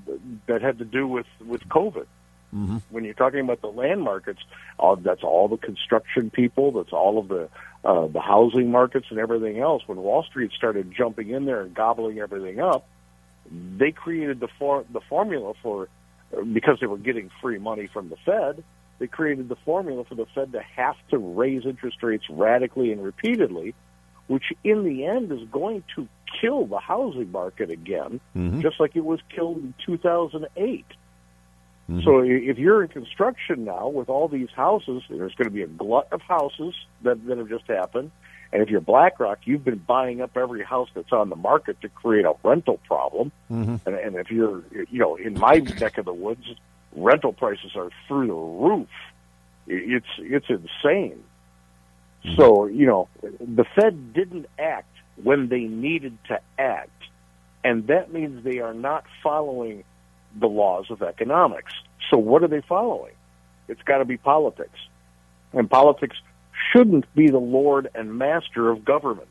that 0.47 0.61
had 0.61 0.79
to 0.79 0.85
do 0.85 1.07
with 1.07 1.27
with 1.47 1.67
COVID 1.69 2.07
Mm-hmm. 2.55 2.79
when 2.91 3.05
you're 3.05 3.15
talking 3.15 3.41
about 3.41 3.61
the 3.61 3.69
land 3.69 4.03
markets, 4.03 4.41
all, 4.79 4.97
that's 4.97 5.23
all 5.23 5.47
the 5.47 5.57
construction 5.57 6.31
people, 6.31 6.73
that's 6.73 6.93
all 6.93 7.19
of 7.19 7.29
the 7.29 7.49
uh, 7.85 8.09
the 8.09 8.21
housing 8.21 8.71
markets 8.71 9.07
and 9.11 9.19
everything 9.19 9.59
else. 9.61 9.83
When 9.87 9.99
Wall 9.99 10.23
Street 10.25 10.51
started 10.53 10.93
jumping 10.97 11.31
in 11.31 11.45
there 11.47 11.63
and 11.63 11.73
gobbling 11.75 12.19
everything 12.19 12.61
up, 12.61 12.87
they 13.51 13.91
created 13.93 14.41
the 14.41 14.49
for, 14.59 14.85
the 14.93 15.01
formula 15.01 15.55
for 15.63 15.89
because 16.53 16.79
they 16.81 16.87
were 16.87 16.99
getting 16.99 17.31
free 17.41 17.59
money 17.59 17.87
from 17.87 18.09
the 18.09 18.17
Fed. 18.25 18.63
They 18.99 19.07
created 19.07 19.49
the 19.49 19.57
formula 19.65 20.05
for 20.05 20.15
the 20.15 20.27
Fed 20.35 20.53
to 20.53 20.61
have 20.77 20.97
to 21.11 21.19
raise 21.19 21.65
interest 21.65 22.03
rates 22.03 22.25
radically 22.29 22.93
and 22.93 23.03
repeatedly, 23.03 23.75
which 24.27 24.53
in 24.63 24.85
the 24.85 25.07
end 25.07 25.33
is 25.33 25.41
going 25.51 25.83
to 25.97 26.07
kill 26.41 26.67
the 26.67 26.79
housing 26.79 27.33
market 27.33 27.71
again, 27.71 28.21
Mhm. 28.37 28.61
just 28.61 28.79
like 28.79 28.95
it 28.95 29.05
was 29.05 29.21
killed 29.35 29.57
in 29.59 29.75
2008. 29.87 30.85
Mhm. 31.91 32.05
So 32.05 32.21
if 32.21 32.57
you're 32.59 32.83
in 32.83 32.89
construction 32.89 33.65
now 33.65 33.89
with 33.89 34.09
all 34.09 34.29
these 34.29 34.51
houses, 34.55 35.03
there's 35.11 35.35
going 35.35 35.47
to 35.49 35.55
be 35.55 35.63
a 35.63 35.67
glut 35.67 36.07
of 36.13 36.23
houses 36.23 36.75
that, 37.03 37.27
that 37.27 37.39
have 37.39 37.49
just 37.49 37.67
happened. 37.67 38.13
And 38.53 38.63
if 38.63 38.69
you're 38.69 38.81
BlackRock, 38.81 39.41
you've 39.45 39.65
been 39.65 39.79
buying 39.79 40.21
up 40.21 40.37
every 40.37 40.63
house 40.63 40.89
that's 40.95 41.13
on 41.13 41.31
the 41.31 41.37
market 41.37 41.81
to 41.81 41.89
create 41.89 42.25
a 42.25 42.35
rental 42.45 42.79
problem. 42.87 43.33
Mhm. 43.51 43.81
And, 43.87 43.95
and 43.97 44.17
if 44.17 44.31
you're, 44.31 44.63
you 44.73 44.99
know, 45.01 45.17
in 45.17 45.35
my 45.35 45.57
neck 45.59 45.99
of 45.99 46.05
the 46.05 46.13
woods, 46.13 46.47
rental 46.95 47.33
prices 47.33 47.73
are 47.75 47.91
through 48.07 48.27
the 48.29 48.35
roof. 48.35 48.89
It's 49.67 50.07
it's 50.19 50.47
insane. 50.49 51.23
So 52.37 52.67
you 52.67 52.87
know, 52.87 53.09
the 53.23 53.65
Fed 53.77 54.13
didn't 54.13 54.47
act 54.59 54.89
when 55.23 55.49
they 55.49 55.61
needed 55.61 56.19
to 56.29 56.41
act, 56.59 56.91
and 57.63 57.87
that 57.87 58.13
means 58.13 58.43
they 58.43 58.59
are 58.59 58.75
not 58.75 59.05
following 59.23 59.85
the 60.39 60.47
laws 60.47 60.87
of 60.91 61.03
economics. 61.03 61.73
So 62.11 62.19
what 62.19 62.43
are 62.43 62.49
they 62.49 62.61
following? 62.61 63.15
It's 63.69 63.83
got 63.83 63.99
to 63.99 64.05
be 64.05 64.17
politics, 64.17 64.79
and 65.53 65.71
politics 65.71 66.17
shouldn't 66.73 67.13
be 67.15 67.29
the 67.29 67.39
lord 67.39 67.89
and 67.95 68.19
master 68.19 68.71
of 68.71 68.85
government. 68.85 69.29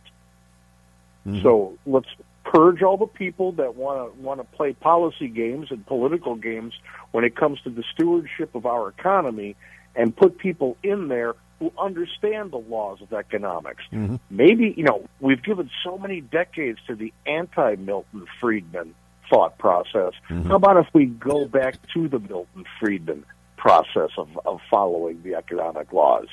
Mm-hmm. 1.28 1.44
So 1.44 1.78
let's 1.86 2.08
purge 2.46 2.82
all 2.82 2.98
the 2.98 3.06
people 3.06 3.52
that 3.54 3.76
want 3.76 4.14
to 4.14 4.22
want 4.22 4.40
to 4.40 4.58
play 4.58 4.74
policy 4.74 5.28
games 5.28 5.68
and 5.72 5.86
political 5.86 6.36
games 6.36 6.74
when 7.12 7.24
it 7.24 7.36
comes 7.36 7.60
to 7.62 7.70
the 7.70 7.84
stewardship 7.94 8.56
of 8.56 8.66
our 8.66 8.90
economy, 8.90 9.56
and 9.96 10.16
put 10.16 10.38
people 10.38 10.78
in 10.84 11.10
there 11.10 11.36
who 11.60 11.74
understand 11.78 12.52
the 12.52 12.58
laws 12.58 13.02
of 13.02 13.12
economics. 13.12 13.84
Mm-hmm. 13.92 14.16
Maybe 14.30 14.74
you 14.78 14.84
know 14.84 15.08
we've 15.20 15.44
given 15.44 15.70
so 15.84 15.98
many 15.98 16.22
decades 16.22 16.80
to 16.88 16.96
the 16.96 17.14
anti-Milton 17.26 18.26
Friedman 18.40 18.96
thought 19.30 19.58
process. 19.58 20.14
How 20.28 20.56
about 20.56 20.78
if 20.78 20.88
we 20.94 21.06
go 21.06 21.46
back 21.46 21.76
to 21.94 22.08
the 22.08 22.20
Milton 22.20 22.66
Friedman 22.80 23.26
process 23.58 24.10
of, 24.18 24.28
of 24.46 24.60
following 24.70 25.22
the 25.24 25.36
economic 25.36 25.92
laws? 25.94 26.28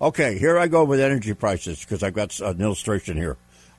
Okay, 0.00 0.38
here 0.38 0.58
I 0.58 0.66
go 0.66 0.84
with 0.84 1.00
energy 1.00 1.34
prices 1.34 1.80
because 1.80 2.02
I've 2.02 2.14
got 2.14 2.38
an 2.40 2.60
illustration 2.60 3.16
here. 3.16 3.36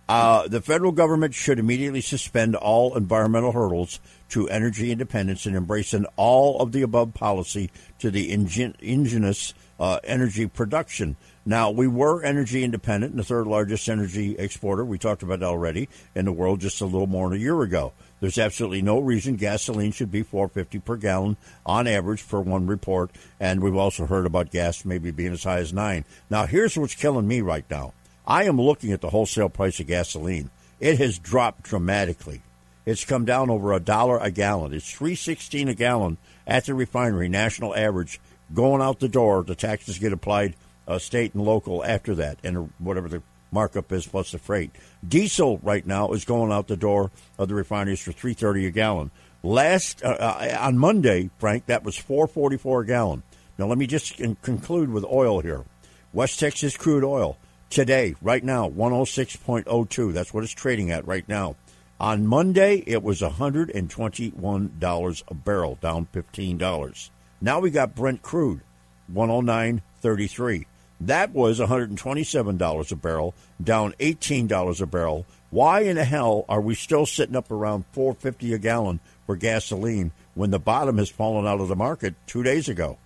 Uh, 0.07 0.47
the 0.47 0.61
federal 0.61 0.91
government 0.91 1.33
should 1.33 1.59
immediately 1.59 2.01
suspend 2.01 2.55
all 2.55 2.95
environmental 2.95 3.53
hurdles 3.53 3.99
to 4.29 4.49
energy 4.49 4.91
independence 4.91 5.45
and 5.45 5.55
embrace 5.55 5.93
an 5.93 6.05
all 6.17 6.59
of 6.59 6.73
the 6.73 6.81
above 6.81 7.13
policy 7.13 7.71
to 7.99 8.11
the 8.11 8.31
ingen- 8.31 8.75
indigenous 8.79 9.53
uh, 9.79 9.99
energy 10.03 10.45
production. 10.47 11.15
Now, 11.45 11.71
we 11.71 11.87
were 11.87 12.23
energy 12.23 12.63
independent 12.63 13.11
and 13.11 13.19
the 13.19 13.25
third 13.25 13.47
largest 13.47 13.89
energy 13.89 14.35
exporter. 14.37 14.85
We 14.85 14.97
talked 14.97 15.23
about 15.23 15.39
that 15.39 15.45
already 15.45 15.89
in 16.15 16.23
the 16.23 16.31
world 16.31 16.61
just 16.61 16.79
a 16.79 16.85
little 16.85 17.07
more 17.07 17.29
than 17.29 17.37
a 17.37 17.41
year 17.41 17.61
ago. 17.61 17.91
There's 18.21 18.37
absolutely 18.37 18.81
no 18.81 18.99
reason 18.99 19.35
gasoline 19.35 19.91
should 19.91 20.11
be 20.11 20.23
450 20.23 20.79
per 20.79 20.95
gallon 20.95 21.35
on 21.65 21.85
average 21.85 22.25
per 22.25 22.39
one 22.39 22.65
report, 22.65 23.11
and 23.41 23.61
we've 23.61 23.75
also 23.75 24.05
heard 24.05 24.25
about 24.25 24.51
gas 24.51 24.85
maybe 24.85 25.11
being 25.11 25.33
as 25.33 25.43
high 25.43 25.59
as 25.59 25.73
nine. 25.73 26.05
Now, 26.29 26.45
here's 26.45 26.77
what's 26.77 26.95
killing 26.95 27.27
me 27.27 27.41
right 27.41 27.65
now. 27.69 27.93
I 28.25 28.45
am 28.45 28.61
looking 28.61 28.93
at 28.93 29.01
the 29.01 29.09
wholesale 29.09 29.49
price 29.49 29.81
of 29.81 29.87
gasoline. 29.87 30.49
It 30.79 30.97
has 30.99 31.19
dropped 31.19 31.63
dramatically. 31.63 32.41
It's 32.85 33.03
come 33.03 33.25
down 33.25 33.49
over 33.49 33.73
a 33.73 33.81
dollar 33.81 34.17
a 34.17 34.31
gallon. 34.31 34.73
It's 34.73 34.89
three 34.89 35.15
sixteen 35.15 35.67
a 35.67 35.73
gallon 35.73 36.17
at 36.47 36.65
the 36.65 36.73
refinery, 36.73 37.27
national 37.27 37.75
average. 37.75 38.21
Going 38.53 38.81
out 38.81 38.99
the 38.99 39.09
door, 39.09 39.43
the 39.43 39.55
taxes 39.55 39.99
get 39.99 40.13
applied 40.13 40.55
uh, 40.87 40.99
state 40.99 41.33
and 41.33 41.43
local 41.43 41.83
after 41.83 42.15
that, 42.15 42.39
and 42.43 42.71
whatever 42.79 43.07
the 43.07 43.21
markup 43.51 43.91
is 43.91 44.07
plus 44.07 44.31
the 44.31 44.39
freight. 44.39 44.71
Diesel 45.07 45.59
right 45.59 45.85
now 45.85 46.11
is 46.11 46.25
going 46.25 46.51
out 46.51 46.67
the 46.67 46.75
door 46.75 47.11
of 47.37 47.47
the 47.47 47.55
refineries 47.55 48.01
for 48.01 48.11
three 48.11 48.33
thirty 48.33 48.65
a 48.65 48.71
gallon. 48.71 49.11
Last 49.43 50.03
uh, 50.03 50.09
uh 50.09 50.57
on 50.59 50.77
Monday, 50.77 51.29
Frank, 51.37 51.67
that 51.67 51.83
was 51.83 51.97
four 51.97 52.27
forty 52.27 52.57
four 52.57 52.81
a 52.81 52.85
gallon. 52.85 53.23
Now 53.57 53.67
let 53.67 53.77
me 53.77 53.87
just 53.87 54.17
conclude 54.41 54.89
with 54.89 55.05
oil 55.05 55.41
here. 55.41 55.63
West 56.11 56.39
Texas 56.39 56.77
crude 56.77 57.03
oil 57.03 57.37
today, 57.69 58.15
right 58.21 58.43
now, 58.43 58.67
one 58.67 58.91
hundred 58.91 59.05
six 59.05 59.35
point 59.35 59.67
oh 59.69 59.85
two. 59.85 60.11
That's 60.11 60.33
what 60.33 60.43
it's 60.43 60.53
trading 60.53 60.91
at 60.91 61.07
right 61.07 61.27
now. 61.27 61.55
On 61.99 62.27
Monday, 62.27 62.83
it 62.85 63.01
was 63.01 63.21
$121 63.21 65.23
a 65.27 65.33
barrel, 65.33 65.77
down 65.79 66.07
$15. 66.13 67.09
Now 67.39 67.61
we 67.61 67.71
got 67.71 67.95
Brent 67.95 68.21
crude, 68.21 68.59
109.33. 69.13 70.65
That 71.01 71.33
was 71.33 71.59
$127 71.59 72.91
a 72.91 72.95
barrel, 72.95 73.33
down 73.61 73.93
$18 73.99 74.81
a 74.81 74.85
barrel. 74.85 75.25
Why 75.49 75.81
in 75.81 75.97
the 75.97 76.05
hell 76.05 76.45
are 76.47 76.61
we 76.61 76.75
still 76.75 77.05
sitting 77.05 77.35
up 77.35 77.51
around 77.51 77.85
450 77.91 78.53
a 78.53 78.57
gallon 78.57 78.99
for 79.25 79.35
gasoline 79.35 80.11
when 80.33 80.51
the 80.51 80.59
bottom 80.59 80.97
has 80.97 81.09
fallen 81.09 81.45
out 81.45 81.61
of 81.61 81.67
the 81.67 81.75
market 81.75 82.15
2 82.27 82.41
days 82.41 82.69
ago? 82.69 82.97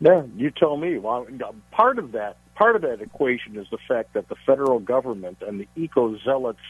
Yeah, 0.00 0.22
you 0.36 0.50
tell 0.50 0.76
me. 0.76 0.98
Well, 0.98 1.26
part 1.72 1.98
of 1.98 2.12
that 2.12 2.36
part 2.54 2.76
of 2.76 2.82
that 2.82 3.00
equation 3.00 3.56
is 3.56 3.66
the 3.70 3.78
fact 3.88 4.14
that 4.14 4.28
the 4.28 4.36
federal 4.46 4.80
government 4.80 5.38
and 5.46 5.60
the 5.60 5.68
eco 5.76 6.18
zealots 6.18 6.60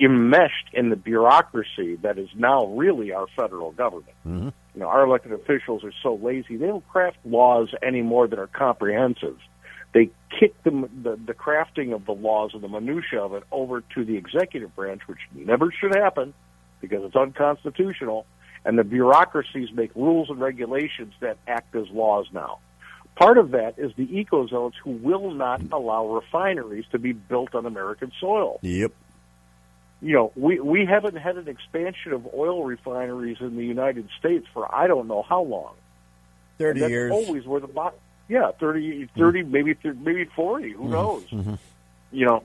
enmeshed 0.00 0.70
in 0.72 0.90
the 0.90 0.96
bureaucracy 0.96 1.96
that 2.02 2.18
is 2.18 2.28
now 2.36 2.66
really 2.66 3.12
our 3.12 3.26
federal 3.36 3.72
government. 3.72 4.14
Mm-hmm. 4.26 4.48
You 4.74 4.80
know, 4.80 4.86
our 4.86 5.04
elected 5.04 5.32
officials 5.32 5.84
are 5.84 5.92
so 6.02 6.14
lazy; 6.14 6.56
they 6.56 6.66
don't 6.66 6.86
craft 6.88 7.18
laws 7.24 7.68
anymore 7.82 8.28
that 8.28 8.38
are 8.38 8.46
comprehensive. 8.46 9.38
They 9.92 10.10
kick 10.38 10.62
the, 10.62 10.88
the 11.02 11.18
the 11.26 11.34
crafting 11.34 11.94
of 11.94 12.04
the 12.06 12.12
laws 12.12 12.50
and 12.54 12.62
the 12.62 12.68
minutia 12.68 13.22
of 13.22 13.34
it 13.34 13.44
over 13.50 13.80
to 13.94 14.04
the 14.04 14.16
executive 14.16 14.74
branch, 14.76 15.02
which 15.06 15.18
never 15.34 15.72
should 15.72 15.94
happen 15.94 16.34
because 16.80 17.02
it's 17.04 17.16
unconstitutional. 17.16 18.26
And 18.64 18.78
the 18.78 18.84
bureaucracies 18.84 19.70
make 19.72 19.94
rules 19.94 20.30
and 20.30 20.40
regulations 20.40 21.14
that 21.20 21.38
act 21.46 21.74
as 21.74 21.88
laws 21.90 22.26
now. 22.32 22.58
Part 23.14 23.38
of 23.38 23.52
that 23.52 23.78
is 23.78 23.92
the 23.96 24.16
eco 24.16 24.46
zealots 24.46 24.76
who 24.82 24.90
will 24.90 25.32
not 25.32 25.60
allow 25.72 26.06
refineries 26.06 26.84
to 26.92 26.98
be 26.98 27.12
built 27.12 27.54
on 27.54 27.66
American 27.66 28.12
soil. 28.20 28.58
Yep. 28.62 28.92
You 30.00 30.14
know, 30.14 30.32
we 30.36 30.60
we 30.60 30.86
haven't 30.86 31.16
had 31.16 31.36
an 31.36 31.48
expansion 31.48 32.12
of 32.12 32.26
oil 32.32 32.64
refineries 32.64 33.38
in 33.40 33.56
the 33.56 33.64
United 33.64 34.08
States 34.18 34.46
for 34.52 34.72
I 34.72 34.86
don't 34.86 35.08
know 35.08 35.22
how 35.22 35.42
long. 35.42 35.74
30 36.58 36.70
And 36.70 36.82
that's 36.82 36.90
years. 36.90 37.12
Always 37.12 37.46
where 37.46 37.60
the 37.60 37.66
bo- 37.66 37.94
yeah, 38.28 38.52
30, 38.60 39.08
30 39.16 39.42
maybe 39.44 39.74
th- 39.74 39.96
maybe 39.96 40.24
forty. 40.36 40.72
Who 40.72 40.84
mm-hmm. 40.84 40.92
knows? 40.92 41.24
Mm-hmm. 41.24 41.54
You 42.12 42.26
know, 42.26 42.44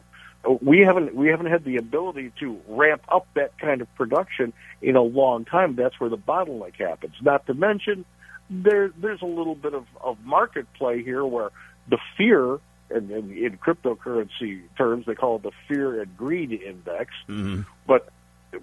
we 0.62 0.80
haven't 0.80 1.16
we 1.16 1.28
haven't 1.28 1.48
had 1.48 1.64
the 1.64 1.78
ability 1.78 2.32
to 2.40 2.60
ramp 2.68 3.04
up 3.08 3.28
that 3.36 3.58
kind 3.58 3.82
of 3.82 3.94
production 3.96 4.54
in 4.82 4.96
a 4.96 5.02
long 5.02 5.46
time. 5.46 5.76
That's 5.76 6.00
where 6.00 6.10
the 6.10 6.18
bottleneck 6.18 6.76
happens. 6.76 7.14
Not 7.22 7.46
to 7.48 7.54
mention, 7.54 8.06
there 8.50 8.92
there's 8.98 9.22
a 9.22 9.28
little 9.28 9.56
bit 9.56 9.74
of, 9.74 9.86
of 10.02 10.18
market 10.24 10.66
play 10.74 11.04
here 11.04 11.26
where 11.26 11.52
the 11.88 11.98
fear. 12.18 12.60
And, 12.90 13.10
and 13.12 13.32
in 13.32 13.58
cryptocurrency 13.58 14.62
terms, 14.78 15.06
they 15.06 15.16
call 15.16 15.38
it 15.38 15.44
the 15.44 15.52
fear 15.68 16.02
and 16.02 16.16
greed 16.16 16.52
index. 16.52 17.12
Mm-hmm. 17.28 17.62
But 17.88 18.10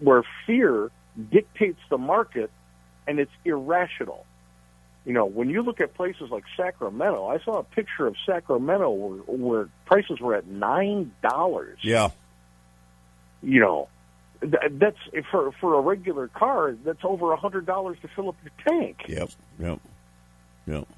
where 0.01 0.23
fear 0.47 0.91
dictates 1.31 1.81
the 1.89 1.99
market, 1.99 2.51
and 3.07 3.19
it's 3.19 3.33
irrational. 3.45 4.25
You 5.05 5.15
know, 5.15 5.25
when 5.25 5.49
you 5.49 5.63
look 5.63 5.81
at 5.81 5.95
places 5.95 6.31
like 6.31 6.45
Sacramento, 6.57 7.27
I 7.27 7.39
saw 7.41 7.59
a 7.59 7.65
picture 7.65 8.07
of 8.07 8.15
Sacramento 8.27 8.91
where, 8.91 9.19
where 9.27 9.69
prices 9.87 10.21
were 10.21 10.35
at 10.35 10.47
nine 10.47 11.13
dollars. 11.23 11.79
Yeah. 11.83 12.11
You 13.43 13.61
know, 13.61 13.89
th- 14.43 14.73
that's 14.73 14.99
for 15.31 15.53
for 15.53 15.75
a 15.75 15.81
regular 15.81 16.29
car. 16.29 16.77
That's 16.85 17.03
over 17.03 17.33
a 17.33 17.37
hundred 17.37 17.65
dollars 17.67 17.97
to 18.03 18.09
fill 18.09 18.29
up 18.29 18.37
your 18.45 18.53
tank. 18.69 19.05
Yep. 19.09 19.31
Yep. 19.59 19.81
Yep. 20.67 20.89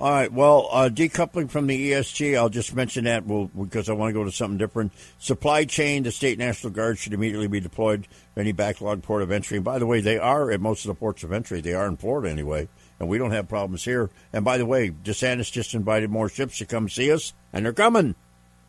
All 0.00 0.10
right. 0.10 0.32
Well, 0.32 0.66
uh, 0.72 0.88
decoupling 0.88 1.50
from 1.50 1.66
the 1.66 1.90
ESG, 1.90 2.34
I'll 2.34 2.48
just 2.48 2.74
mention 2.74 3.04
that 3.04 3.26
we'll, 3.26 3.48
because 3.48 3.90
I 3.90 3.92
want 3.92 4.08
to 4.08 4.18
go 4.18 4.24
to 4.24 4.32
something 4.32 4.56
different. 4.56 4.92
Supply 5.18 5.66
chain, 5.66 6.04
the 6.04 6.10
state 6.10 6.38
National 6.38 6.72
Guard 6.72 6.98
should 6.98 7.12
immediately 7.12 7.48
be 7.48 7.60
deployed 7.60 8.08
for 8.32 8.40
any 8.40 8.52
backlog 8.52 9.02
port 9.02 9.20
of 9.20 9.30
entry. 9.30 9.58
And 9.58 9.64
by 9.64 9.78
the 9.78 9.84
way, 9.84 10.00
they 10.00 10.16
are 10.16 10.50
at 10.52 10.60
most 10.62 10.86
of 10.86 10.88
the 10.88 10.94
ports 10.94 11.22
of 11.22 11.34
entry. 11.34 11.60
They 11.60 11.74
are 11.74 11.86
in 11.86 11.98
Florida 11.98 12.30
anyway, 12.30 12.66
and 12.98 13.10
we 13.10 13.18
don't 13.18 13.32
have 13.32 13.46
problems 13.46 13.84
here. 13.84 14.08
And 14.32 14.42
by 14.42 14.56
the 14.56 14.64
way, 14.64 14.88
DeSantis 14.88 15.52
just 15.52 15.74
invited 15.74 16.08
more 16.08 16.30
ships 16.30 16.56
to 16.58 16.64
come 16.64 16.88
see 16.88 17.12
us, 17.12 17.34
and 17.52 17.66
they're 17.66 17.74
coming. 17.74 18.14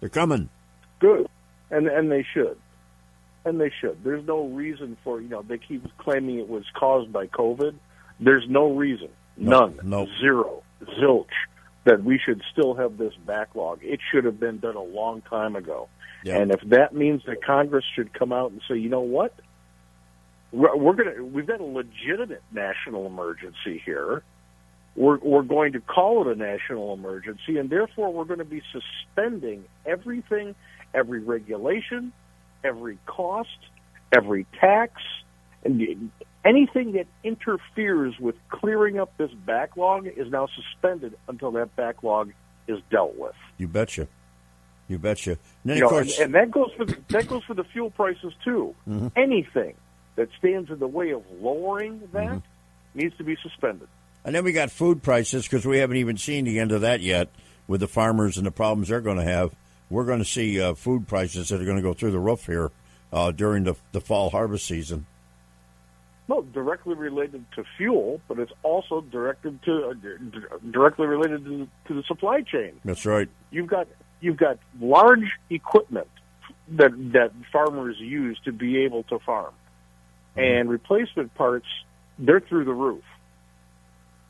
They're 0.02 0.10
coming. 0.10 0.50
Good, 1.00 1.30
and 1.70 1.88
and 1.88 2.12
they 2.12 2.26
should, 2.34 2.58
and 3.46 3.58
they 3.58 3.72
should. 3.80 4.04
There's 4.04 4.26
no 4.28 4.48
reason 4.48 4.98
for 5.02 5.22
you 5.22 5.30
know 5.30 5.44
they 5.44 5.60
keep 5.60 5.86
claiming 5.98 6.40
it 6.40 6.50
was 6.50 6.66
caused 6.78 7.14
by 7.14 7.28
COVID. 7.28 7.74
There's 8.20 8.50
no 8.50 8.74
reason, 8.74 9.08
none, 9.38 9.80
no. 9.82 10.08
zero, 10.20 10.64
zilch, 11.00 11.26
that 11.86 12.04
we 12.04 12.20
should 12.24 12.42
still 12.52 12.76
have 12.76 12.98
this 12.98 13.14
backlog. 13.26 13.80
It 13.82 14.00
should 14.12 14.26
have 14.26 14.40
been 14.40 14.60
done 14.60 14.76
a 14.76 14.84
long 14.84 15.22
time 15.22 15.56
ago. 15.56 15.90
Yeah. 16.24 16.38
And 16.38 16.52
if 16.52 16.62
that 16.70 16.94
means 16.94 17.24
that 17.26 17.44
Congress 17.44 17.86
should 17.96 18.14
come 18.14 18.32
out 18.32 18.52
and 18.52 18.62
say, 18.68 18.76
you 18.78 18.90
know 18.90 19.02
what, 19.02 19.34
we're, 20.52 20.76
we're 20.76 20.94
gonna 20.94 21.24
we've 21.24 21.48
got 21.48 21.62
a 21.62 21.66
legitimate 21.66 22.44
national 22.52 23.08
emergency 23.08 23.82
here. 23.84 24.24
we're, 24.96 25.18
we're 25.20 25.44
going 25.44 25.74
to 25.74 25.80
call 25.80 26.22
it 26.22 26.36
a 26.36 26.36
national 26.36 26.94
emergency, 26.94 27.58
and 27.58 27.70
therefore 27.70 28.12
we're 28.14 28.26
going 28.26 28.40
to 28.40 28.46
be 28.46 28.62
suspending 28.72 29.64
everything, 29.86 30.54
every 30.94 31.22
regulation, 31.22 32.12
every 32.64 32.98
cost, 33.06 33.58
every 34.12 34.46
tax, 34.60 35.02
and 35.64 36.12
anything 36.46 36.94
that 36.94 37.08
interferes 37.24 38.18
with 38.20 38.36
clearing 38.50 39.00
up 39.00 39.16
this 39.18 39.32
backlog 39.46 40.08
is 40.08 40.30
now 40.32 40.48
suspended 40.56 41.18
until 41.28 41.52
that 41.52 41.76
backlog 41.76 42.32
is 42.68 42.80
dealt 42.90 43.18
with. 43.18 43.36
You 43.58 43.68
betcha. 43.68 44.08
You 44.88 45.00
betcha. 45.00 45.32
And, 45.32 45.40
You 45.66 45.74
of 45.74 45.80
know, 45.80 45.90
course, 45.90 46.18
and, 46.20 46.26
and 46.26 46.36
that 46.36 46.52
goes 46.52 46.72
for 46.76 46.86
the, 46.86 46.98
that 47.10 47.28
goes 47.28 47.44
for 47.44 47.54
the 47.54 47.64
fuel 47.64 47.90
prices 47.92 48.34
too. 48.44 48.76
Mhm. 48.88 49.12
Anything 49.16 49.76
that 50.16 50.30
stands 50.38 50.70
in 50.70 50.80
the 50.80 50.88
way 50.88 51.12
of 51.12 51.24
lowering 51.40 52.00
that 52.14 52.26
Mm-hmm. 52.28 52.38
needs 53.00 53.16
to 53.18 53.24
be 53.24 53.38
suspended. 53.42 53.88
And 54.26 54.36
then 54.36 54.44
we 54.44 54.52
got 54.52 54.70
food 54.70 55.02
prices 55.02 55.44
because 55.48 55.66
we 55.66 55.78
haven't 55.80 55.98
even 55.98 56.18
seen 56.18 56.46
the 56.46 56.60
end 56.60 56.72
of 56.72 56.82
that 56.82 57.02
yet 57.02 57.30
with 57.68 57.80
the 57.80 57.88
farmers 57.88 58.38
and 58.38 58.46
the 58.46 58.52
problems 58.52 58.90
they're 58.90 59.02
going 59.02 59.18
to 59.18 59.24
have. 59.24 59.56
We're 59.90 60.06
going 60.06 60.20
to 60.20 60.26
see 60.26 60.62
uh, 60.62 60.74
food 60.76 61.08
prices 61.08 61.50
that 61.50 61.62
are 61.62 61.66
going 61.66 61.78
to 61.78 61.82
go 61.84 61.94
through 61.94 62.12
the 62.12 62.20
roof 62.20 62.46
here 62.46 62.70
uh, 63.12 63.32
during 63.32 63.64
the, 63.64 63.76
the 63.94 64.00
fall 64.02 64.30
harvest 64.30 64.66
season. 64.68 65.06
Well, 66.28 66.44
directly 66.44 66.96
related 66.96 67.46
to 67.56 67.64
fuel, 67.78 68.22
but 68.28 68.40
it's 68.40 68.52
also 68.64 69.02
directed 69.02 69.62
to 69.64 69.90
uh, 69.90 69.94
d- 69.94 70.70
directly 70.72 71.08
related 71.08 71.44
to, 71.46 71.68
to 71.88 71.94
the 71.94 72.04
supply 72.04 72.42
chain. 72.42 72.80
That's 72.86 73.06
right. 73.06 73.28
You've 73.50 73.68
got 73.68 73.88
you've 74.22 74.38
got 74.38 74.60
large 74.80 75.32
equipment 75.50 76.08
that 76.70 76.92
that 77.14 77.32
farmers 77.52 77.98
use 78.00 78.40
to 78.46 78.52
be 78.54 78.80
able 78.80 79.04
to 79.04 79.20
farm, 79.20 79.54
and 80.38 80.70
replacement 80.70 81.34
parts 81.36 81.68
they're 82.18 82.40
through 82.40 82.66
the 82.66 82.74
roof 82.74 83.04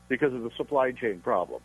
because 0.08 0.34
of 0.34 0.42
the 0.42 0.50
supply 0.56 0.92
chain 0.92 1.20
problem. 1.20 1.62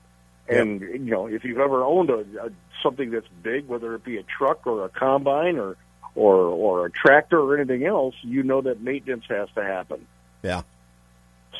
And 0.47 0.81
you 0.81 1.11
know, 1.11 1.27
if 1.27 1.43
you've 1.43 1.59
ever 1.59 1.83
owned 1.83 2.09
a, 2.09 2.19
a 2.41 2.49
something 2.83 3.11
that's 3.11 3.27
big, 3.43 3.67
whether 3.67 3.95
it 3.95 4.03
be 4.03 4.17
a 4.17 4.23
truck 4.23 4.65
or 4.65 4.85
a 4.85 4.89
combine 4.89 5.57
or 5.57 5.77
or 6.15 6.35
or 6.35 6.85
a 6.85 6.91
tractor 6.91 7.39
or 7.39 7.57
anything 7.57 7.85
else, 7.85 8.15
you 8.21 8.43
know 8.43 8.61
that 8.61 8.81
maintenance 8.81 9.25
has 9.29 9.49
to 9.55 9.63
happen. 9.63 10.05
Yeah. 10.47 10.61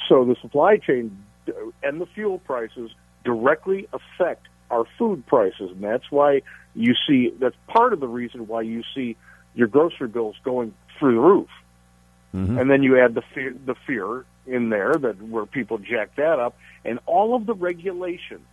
So 0.08 0.24
the 0.24 0.36
supply 0.42 0.78
chain 0.78 1.26
uh, 1.48 1.52
and 1.84 2.00
the 2.00 2.06
fuel 2.06 2.40
prices 2.40 2.92
directly 3.26 3.88
affect 3.92 4.48
our 4.72 4.86
food 4.98 5.26
prices, 5.26 5.72
and 5.72 5.84
that's 5.84 6.10
why 6.10 6.42
you 6.74 6.94
see 7.08 7.34
that's 7.40 7.56
part 7.68 7.92
of 7.92 8.00
the 8.00 8.08
reason 8.08 8.48
why 8.48 8.62
you 8.62 8.84
see 8.96 9.18
your 9.56 9.68
grocery 9.68 10.08
bills 10.08 10.36
going 10.44 10.74
through 10.98 11.16
the 11.16 11.22
roof. 11.22 11.50
Mm-hmm. 12.34 12.58
And 12.58 12.70
then 12.70 12.84
you 12.84 13.00
add 13.00 13.14
the 13.14 13.24
fear, 13.34 13.56
the 13.66 13.76
fear 13.86 14.26
in 14.46 14.70
there 14.70 14.94
that 14.94 15.22
where 15.22 15.46
people 15.46 15.78
jack 15.78 16.16
that 16.16 16.40
up, 16.40 16.58
and 16.86 17.00
all 17.06 17.36
of 17.36 17.46
the 17.46 17.54
regulation 17.54 18.46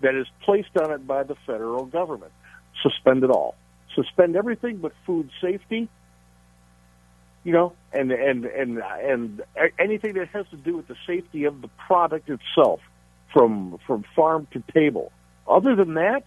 that 0.00 0.14
is 0.14 0.26
placed 0.44 0.76
on 0.76 0.92
it 0.92 1.06
by 1.06 1.22
the 1.22 1.34
federal 1.46 1.84
government. 1.84 2.32
Suspend 2.82 3.24
it 3.24 3.30
all. 3.30 3.54
Suspend 3.94 4.36
everything 4.36 4.78
but 4.78 4.92
food 5.06 5.30
safety. 5.40 5.88
You 7.44 7.52
know, 7.52 7.72
and 7.92 8.10
and 8.10 8.44
and 8.46 8.78
and 8.78 9.42
anything 9.78 10.14
that 10.14 10.28
has 10.28 10.46
to 10.48 10.56
do 10.56 10.76
with 10.76 10.88
the 10.88 10.96
safety 11.06 11.44
of 11.44 11.60
the 11.60 11.68
product 11.86 12.30
itself, 12.30 12.80
from 13.32 13.78
from 13.86 14.04
farm 14.16 14.46
to 14.52 14.62
table. 14.72 15.12
Other 15.46 15.76
than 15.76 15.94
that, 15.94 16.24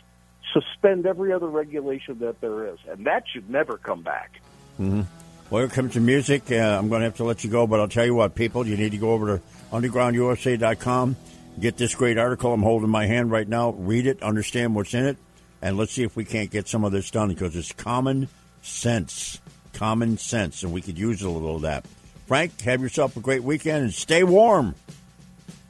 suspend 0.53 1.06
every 1.06 1.34
other 1.34 1.47
regulation 1.47 2.19
that 2.19 2.39
there 2.41 2.67
is, 2.67 2.77
and 2.88 3.06
that 3.08 3.23
should 3.32 3.49
never 3.49 3.77
come 3.77 4.03
back. 4.03 4.39
hmm 4.77 5.01
Well, 5.49 5.63
it 5.63 5.71
comes 5.71 5.93
to 5.93 5.99
music. 5.99 6.51
Uh, 6.51 6.56
I'm 6.56 6.89
going 6.89 7.01
to 7.01 7.06
have 7.06 7.17
to 7.17 7.23
let 7.23 7.43
you 7.43 7.49
go, 7.49 7.65
but 7.65 7.80
I'll 7.80 7.88
tell 7.88 8.06
you 8.06 8.15
what, 8.15 8.36
people, 8.36 8.67
you 8.67 8.77
need 8.77 8.91
to 8.91 8.97
go 8.97 9.12
over 9.12 9.38
to 9.38 9.43
undergroundusa.com, 9.71 11.15
get 11.60 11.77
this 11.77 11.95
great 11.95 12.17
article 12.17 12.53
I'm 12.53 12.62
holding 12.62 12.86
in 12.86 12.91
my 12.91 13.08
hand 13.08 13.32
right 13.32 13.47
now, 13.47 13.71
read 13.71 14.08
it, 14.08 14.21
understand 14.21 14.75
what's 14.75 14.93
in 14.93 15.06
it, 15.06 15.17
and 15.62 15.77
let's 15.77 15.91
see 15.91 16.03
if 16.03 16.15
we 16.15 16.25
can't 16.25 16.51
get 16.51 16.67
some 16.67 16.84
of 16.84 16.91
this 16.91 17.10
done 17.10 17.30
because 17.30 17.56
it's 17.56 17.71
common 17.71 18.30
sense. 18.62 19.39
Common 19.78 20.18
sense, 20.18 20.63
and 20.63 20.74
we 20.74 20.82
could 20.82 20.98
use 20.98 21.22
a 21.22 21.30
little 21.30 21.58
of 21.58 21.62
that. 21.62 21.86
Frank, 22.26 22.60
have 22.62 22.82
yourself 22.82 23.16
a 23.16 23.20
great 23.20 23.44
weekend 23.44 23.84
and 23.84 23.94
stay 23.94 24.24
warm. 24.24 24.74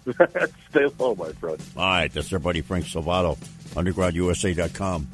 Stay 0.70 0.86
low, 0.98 1.14
my 1.14 1.34
friend. 1.34 1.62
All 1.76 1.84
right, 1.84 2.10
that's 2.14 2.32
our 2.32 2.40
buddy 2.40 2.62
Frank 2.62 2.86
Salvato, 2.86 3.38
undergroundusa.com. 3.76 5.08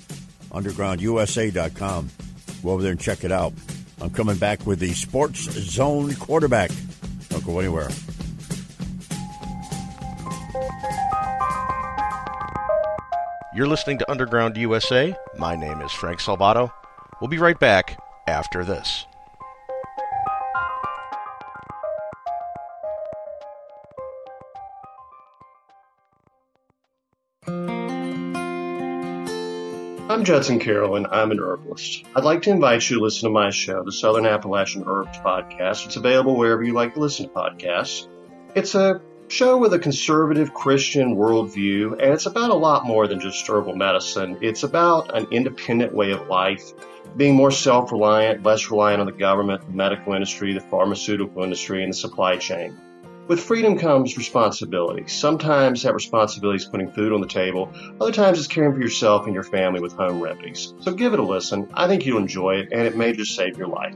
Undergroundusa.com. 0.51 2.09
Go 2.61 2.69
over 2.69 2.83
there 2.83 2.91
and 2.91 2.99
check 3.01 3.23
it 3.23 3.31
out. 3.31 3.53
I'm 3.99 4.11
coming 4.11 4.37
back 4.37 4.63
with 4.67 4.77
the 4.77 4.93
Sports 4.93 5.39
Zone 5.39 6.13
quarterback. 6.13 6.69
Don't 7.29 7.43
go 7.43 7.57
anywhere. 7.57 7.89
You're 13.55 13.67
listening 13.67 13.97
to 13.97 14.11
Underground 14.11 14.55
USA. 14.57 15.15
My 15.39 15.55
name 15.55 15.81
is 15.81 15.91
Frank 15.91 16.19
Salvato. 16.19 16.71
We'll 17.19 17.29
be 17.29 17.39
right 17.39 17.59
back 17.59 17.97
after 18.27 18.63
this. 18.63 19.05
I'm 30.09 30.25
Judson 30.25 30.59
Carroll, 30.59 30.95
and 30.95 31.07
I'm 31.07 31.31
an 31.31 31.39
herbalist. 31.39 32.03
I'd 32.15 32.23
like 32.23 32.43
to 32.43 32.51
invite 32.51 32.87
you 32.89 32.97
to 32.97 33.03
listen 33.03 33.29
to 33.29 33.33
my 33.33 33.49
show, 33.49 33.83
the 33.83 33.91
Southern 33.91 34.25
Appalachian 34.25 34.83
Herbs 34.85 35.17
Podcast. 35.17 35.85
It's 35.85 35.95
available 35.95 36.35
wherever 36.35 36.63
you 36.63 36.73
like 36.73 36.93
to 36.93 36.99
listen 36.99 37.27
to 37.27 37.33
podcasts. 37.33 38.07
It's 38.53 38.75
a 38.75 39.01
show 39.27 39.57
with 39.57 39.73
a 39.73 39.79
conservative 39.79 40.53
Christian 40.53 41.15
worldview, 41.15 41.93
and 41.93 42.13
it's 42.13 42.27
about 42.27 42.51
a 42.51 42.55
lot 42.55 42.85
more 42.85 43.07
than 43.07 43.19
just 43.19 43.47
herbal 43.47 43.75
medicine. 43.75 44.37
It's 44.41 44.61
about 44.61 45.17
an 45.17 45.27
independent 45.31 45.95
way 45.95 46.11
of 46.11 46.27
life, 46.27 46.73
being 47.17 47.35
more 47.35 47.51
self 47.51 47.91
reliant, 47.91 48.43
less 48.43 48.69
reliant 48.69 49.01
on 49.01 49.05
the 49.05 49.13
government, 49.13 49.65
the 49.65 49.73
medical 49.73 50.13
industry, 50.13 50.53
the 50.53 50.61
pharmaceutical 50.61 51.43
industry, 51.43 51.83
and 51.83 51.91
the 51.91 51.97
supply 51.97 52.37
chain. 52.37 52.77
With 53.27 53.39
freedom 53.39 53.77
comes 53.77 54.17
responsibility. 54.17 55.07
Sometimes 55.07 55.83
that 55.83 55.93
responsibility 55.93 56.57
is 56.57 56.65
putting 56.65 56.91
food 56.91 57.13
on 57.13 57.21
the 57.21 57.27
table. 57.27 57.71
Other 58.01 58.11
times 58.11 58.37
it's 58.37 58.47
caring 58.47 58.73
for 58.73 58.81
yourself 58.81 59.25
and 59.25 59.33
your 59.33 59.43
family 59.43 59.79
with 59.79 59.93
home 59.93 60.21
remedies. 60.21 60.73
So 60.81 60.91
give 60.91 61.13
it 61.13 61.19
a 61.19 61.23
listen. 61.23 61.69
I 61.73 61.87
think 61.87 62.05
you'll 62.05 62.17
enjoy 62.17 62.55
it 62.55 62.69
and 62.73 62.81
it 62.81 62.97
may 62.97 63.13
just 63.13 63.35
save 63.35 63.57
your 63.57 63.67
life. 63.67 63.95